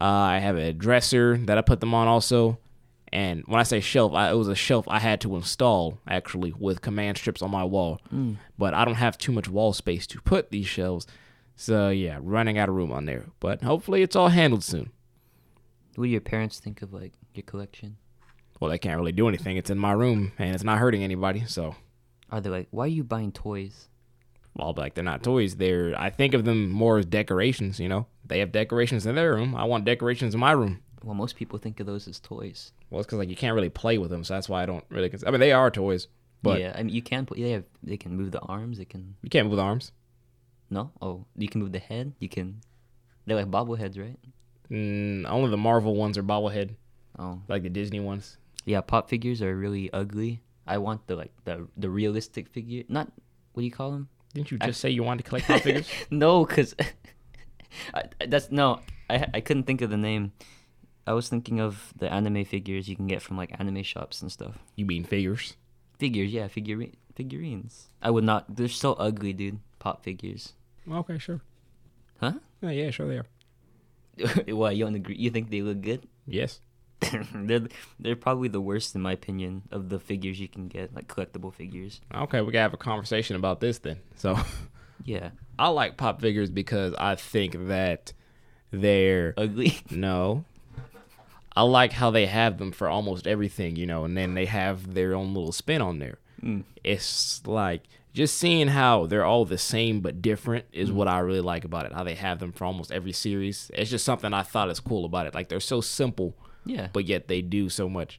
Uh, 0.00 0.04
I 0.04 0.38
have 0.40 0.56
a 0.56 0.72
dresser 0.72 1.36
that 1.38 1.56
I 1.56 1.62
put 1.62 1.80
them 1.80 1.94
on 1.94 2.08
also. 2.08 2.58
And 3.12 3.44
when 3.46 3.60
I 3.60 3.62
say 3.62 3.78
shelf, 3.80 4.12
I, 4.12 4.30
it 4.30 4.34
was 4.34 4.48
a 4.48 4.54
shelf 4.56 4.86
I 4.88 4.98
had 4.98 5.20
to 5.22 5.36
install 5.36 6.00
actually 6.08 6.52
with 6.58 6.82
command 6.82 7.16
strips 7.18 7.40
on 7.40 7.50
my 7.52 7.62
wall. 7.64 8.00
But 8.58 8.74
I 8.74 8.84
don't 8.84 8.94
have 8.96 9.16
too 9.16 9.30
much 9.32 9.48
wall 9.48 9.72
space 9.72 10.06
to 10.08 10.20
put 10.22 10.50
these 10.50 10.66
shelves. 10.66 11.06
So 11.54 11.88
yeah, 11.90 12.18
running 12.20 12.58
out 12.58 12.68
of 12.68 12.74
room 12.74 12.90
on 12.92 13.06
there. 13.06 13.26
But 13.38 13.62
hopefully 13.62 14.02
it's 14.02 14.16
all 14.16 14.28
handled 14.28 14.64
soon. 14.64 14.90
What 15.96 16.04
do 16.06 16.10
your 16.10 16.20
parents 16.20 16.60
think 16.60 16.82
of 16.82 16.92
like 16.92 17.12
your 17.34 17.42
collection? 17.44 17.96
Well, 18.60 18.70
they 18.70 18.78
can't 18.78 18.98
really 18.98 19.12
do 19.12 19.28
anything. 19.28 19.56
It's 19.56 19.70
in 19.70 19.78
my 19.78 19.92
room 19.92 20.32
and 20.38 20.54
it's 20.54 20.64
not 20.64 20.78
hurting 20.78 21.02
anybody. 21.02 21.44
So, 21.46 21.74
Are 22.30 22.40
they 22.40 22.48
like, 22.50 22.68
why 22.70 22.84
are 22.84 22.88
you 22.88 23.04
buying 23.04 23.32
toys? 23.32 23.88
well, 24.54 24.72
like 24.76 24.94
they're 24.94 25.04
not 25.04 25.22
toys. 25.22 25.56
They're 25.56 25.94
I 26.00 26.08
think 26.10 26.32
of 26.32 26.44
them 26.46 26.70
more 26.70 26.98
as 26.98 27.04
decorations. 27.06 27.78
You 27.78 27.88
know, 27.88 28.06
they 28.24 28.38
have 28.38 28.52
decorations 28.52 29.04
in 29.06 29.14
their 29.14 29.34
room. 29.34 29.54
I 29.54 29.64
want 29.64 29.84
decorations 29.84 30.32
in 30.34 30.40
my 30.40 30.52
room. 30.52 30.80
Well, 31.04 31.14
most 31.14 31.36
people 31.36 31.58
think 31.58 31.78
of 31.78 31.86
those 31.86 32.08
as 32.08 32.18
toys. 32.18 32.72
Well, 32.90 33.00
it's 33.00 33.06
because 33.06 33.18
like 33.18 33.28
you 33.28 33.36
can't 33.36 33.54
really 33.54 33.68
play 33.68 33.98
with 33.98 34.10
them, 34.10 34.24
so 34.24 34.32
that's 34.34 34.48
why 34.48 34.62
I 34.62 34.66
don't 34.66 34.84
really. 34.88 35.10
Cons- 35.10 35.24
I 35.26 35.30
mean, 35.30 35.40
they 35.40 35.52
are 35.52 35.70
toys, 35.70 36.08
But 36.42 36.60
yeah, 36.60 36.72
I 36.74 36.82
mean 36.82 36.94
you 36.94 37.02
can 37.02 37.26
put. 37.26 37.36
They 37.36 37.50
have. 37.50 37.64
They 37.82 37.98
can 37.98 38.16
move 38.16 38.30
the 38.32 38.40
arms. 38.40 38.78
They 38.78 38.86
can. 38.86 39.14
you 39.22 39.28
can't 39.28 39.46
move 39.46 39.56
the 39.56 39.62
arms. 39.62 39.92
No. 40.70 40.90
Oh, 41.02 41.26
you 41.36 41.48
can 41.48 41.60
move 41.60 41.72
the 41.72 41.78
head. 41.78 42.14
You 42.18 42.28
can. 42.30 42.60
They're 43.26 43.36
like 43.36 43.50
bobbleheads, 43.50 43.98
right? 44.00 44.18
Mm, 44.70 45.26
only 45.28 45.50
the 45.50 45.56
Marvel 45.56 45.94
ones 45.94 46.18
are 46.18 46.22
bobblehead, 46.22 46.74
Oh. 47.18 47.40
like 47.48 47.62
the 47.62 47.68
Disney 47.70 48.00
ones. 48.00 48.36
Yeah, 48.64 48.80
pop 48.80 49.08
figures 49.08 49.40
are 49.42 49.56
really 49.56 49.90
ugly. 49.92 50.42
I 50.66 50.78
want 50.78 51.06
the 51.06 51.14
like 51.16 51.32
the 51.44 51.68
the 51.76 51.88
realistic 51.88 52.48
figure. 52.48 52.82
Not 52.88 53.12
what 53.52 53.60
do 53.60 53.64
you 53.64 53.70
call 53.70 53.92
them? 53.92 54.08
Didn't 54.34 54.50
you 54.50 54.58
just 54.58 54.80
say 54.80 54.90
you 54.90 55.02
wanted 55.04 55.22
to 55.24 55.28
collect 55.28 55.46
pop 55.46 55.60
figures? 55.66 55.88
no, 56.10 56.44
cause 56.44 56.74
that's 58.26 58.50
no. 58.50 58.80
I 59.08 59.26
I 59.34 59.40
couldn't 59.40 59.64
think 59.64 59.82
of 59.82 59.90
the 59.90 59.96
name. 59.96 60.32
I 61.06 61.12
was 61.12 61.28
thinking 61.28 61.60
of 61.60 61.94
the 61.96 62.12
anime 62.12 62.44
figures 62.44 62.88
you 62.88 62.96
can 62.96 63.06
get 63.06 63.22
from 63.22 63.36
like 63.36 63.54
anime 63.60 63.84
shops 63.84 64.20
and 64.22 64.32
stuff. 64.32 64.58
You 64.74 64.84
mean 64.86 65.04
figures? 65.04 65.54
Figures, 65.98 66.32
yeah, 66.32 66.48
figurine 66.48 66.96
figurines. 67.14 67.88
I 68.02 68.10
would 68.10 68.24
not. 68.24 68.56
They're 68.56 68.68
so 68.68 68.94
ugly, 68.94 69.32
dude. 69.32 69.60
Pop 69.78 70.02
figures. 70.02 70.54
Okay, 70.90 71.18
sure. 71.18 71.40
Huh? 72.20 72.32
Yeah, 72.60 72.70
yeah, 72.70 72.90
sure 72.90 73.06
they 73.08 73.18
are. 73.18 73.26
Why 74.48 74.72
you 74.72 74.84
don't 74.84 74.94
agree? 74.94 75.16
You 75.16 75.30
think 75.30 75.50
they 75.50 75.62
look 75.62 75.80
good? 75.80 76.06
Yes. 76.26 76.60
they're 77.34 77.68
they're 78.00 78.16
probably 78.16 78.48
the 78.48 78.60
worst 78.60 78.94
in 78.94 79.02
my 79.02 79.12
opinion 79.12 79.62
of 79.70 79.90
the 79.90 79.98
figures 80.00 80.40
you 80.40 80.48
can 80.48 80.66
get, 80.68 80.94
like 80.94 81.08
collectible 81.08 81.52
figures. 81.52 82.00
Okay, 82.14 82.40
we 82.40 82.52
gotta 82.52 82.62
have 82.62 82.74
a 82.74 82.78
conversation 82.78 83.36
about 83.36 83.60
this 83.60 83.78
then. 83.78 83.98
So, 84.16 84.38
Yeah, 85.04 85.30
I 85.58 85.68
like 85.68 85.96
pop 85.96 86.20
figures 86.22 86.50
because 86.50 86.94
I 86.98 87.14
think 87.16 87.68
that 87.68 88.12
they're 88.70 89.34
ugly. 89.36 89.78
no. 89.90 90.44
I 91.54 91.62
like 91.62 91.92
how 91.92 92.10
they 92.10 92.26
have 92.26 92.58
them 92.58 92.70
for 92.72 92.86
almost 92.88 93.26
everything, 93.26 93.76
you 93.76 93.86
know, 93.86 94.04
and 94.04 94.14
then 94.16 94.34
they 94.34 94.44
have 94.44 94.92
their 94.92 95.14
own 95.14 95.32
little 95.32 95.52
spin 95.52 95.80
on 95.80 95.98
there. 95.98 96.18
Mm. 96.42 96.64
It's 96.84 97.46
like 97.46 97.82
just 98.16 98.38
seeing 98.38 98.68
how 98.68 99.04
they're 99.04 99.26
all 99.26 99.44
the 99.44 99.58
same 99.58 100.00
but 100.00 100.22
different 100.22 100.64
is 100.72 100.88
mm-hmm. 100.88 100.96
what 100.96 101.06
I 101.06 101.18
really 101.18 101.42
like 101.42 101.66
about 101.66 101.84
it. 101.84 101.92
How 101.92 102.02
they 102.02 102.14
have 102.14 102.38
them 102.38 102.50
for 102.50 102.64
almost 102.64 102.90
every 102.90 103.12
series. 103.12 103.70
It's 103.74 103.90
just 103.90 104.06
something 104.06 104.32
I 104.32 104.42
thought 104.42 104.70
is 104.70 104.80
cool 104.80 105.04
about 105.04 105.26
it. 105.26 105.34
Like 105.34 105.50
they're 105.50 105.60
so 105.60 105.82
simple, 105.82 106.34
Yeah. 106.64 106.88
but 106.94 107.04
yet 107.04 107.28
they 107.28 107.42
do 107.42 107.68
so 107.68 107.90
much. 107.90 108.18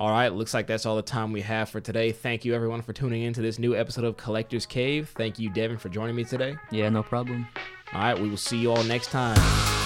All 0.00 0.10
right, 0.10 0.32
looks 0.32 0.52
like 0.52 0.66
that's 0.66 0.84
all 0.84 0.96
the 0.96 1.02
time 1.02 1.30
we 1.32 1.42
have 1.42 1.68
for 1.70 1.80
today. 1.80 2.10
Thank 2.10 2.44
you 2.44 2.54
everyone 2.54 2.82
for 2.82 2.92
tuning 2.92 3.22
in 3.22 3.32
to 3.34 3.40
this 3.40 3.58
new 3.58 3.76
episode 3.76 4.04
of 4.04 4.16
Collector's 4.16 4.66
Cave. 4.66 5.14
Thank 5.16 5.38
you, 5.38 5.48
Devyn, 5.48 5.78
for 5.78 5.90
joining 5.90 6.16
me 6.16 6.24
today. 6.24 6.56
Yeah, 6.72 6.88
no 6.88 7.04
problem. 7.04 7.46
All 7.92 8.00
right, 8.00 8.18
we 8.18 8.28
will 8.28 8.36
see 8.36 8.58
you 8.58 8.72
all 8.72 8.82
next 8.82 9.10
time. 9.10 9.85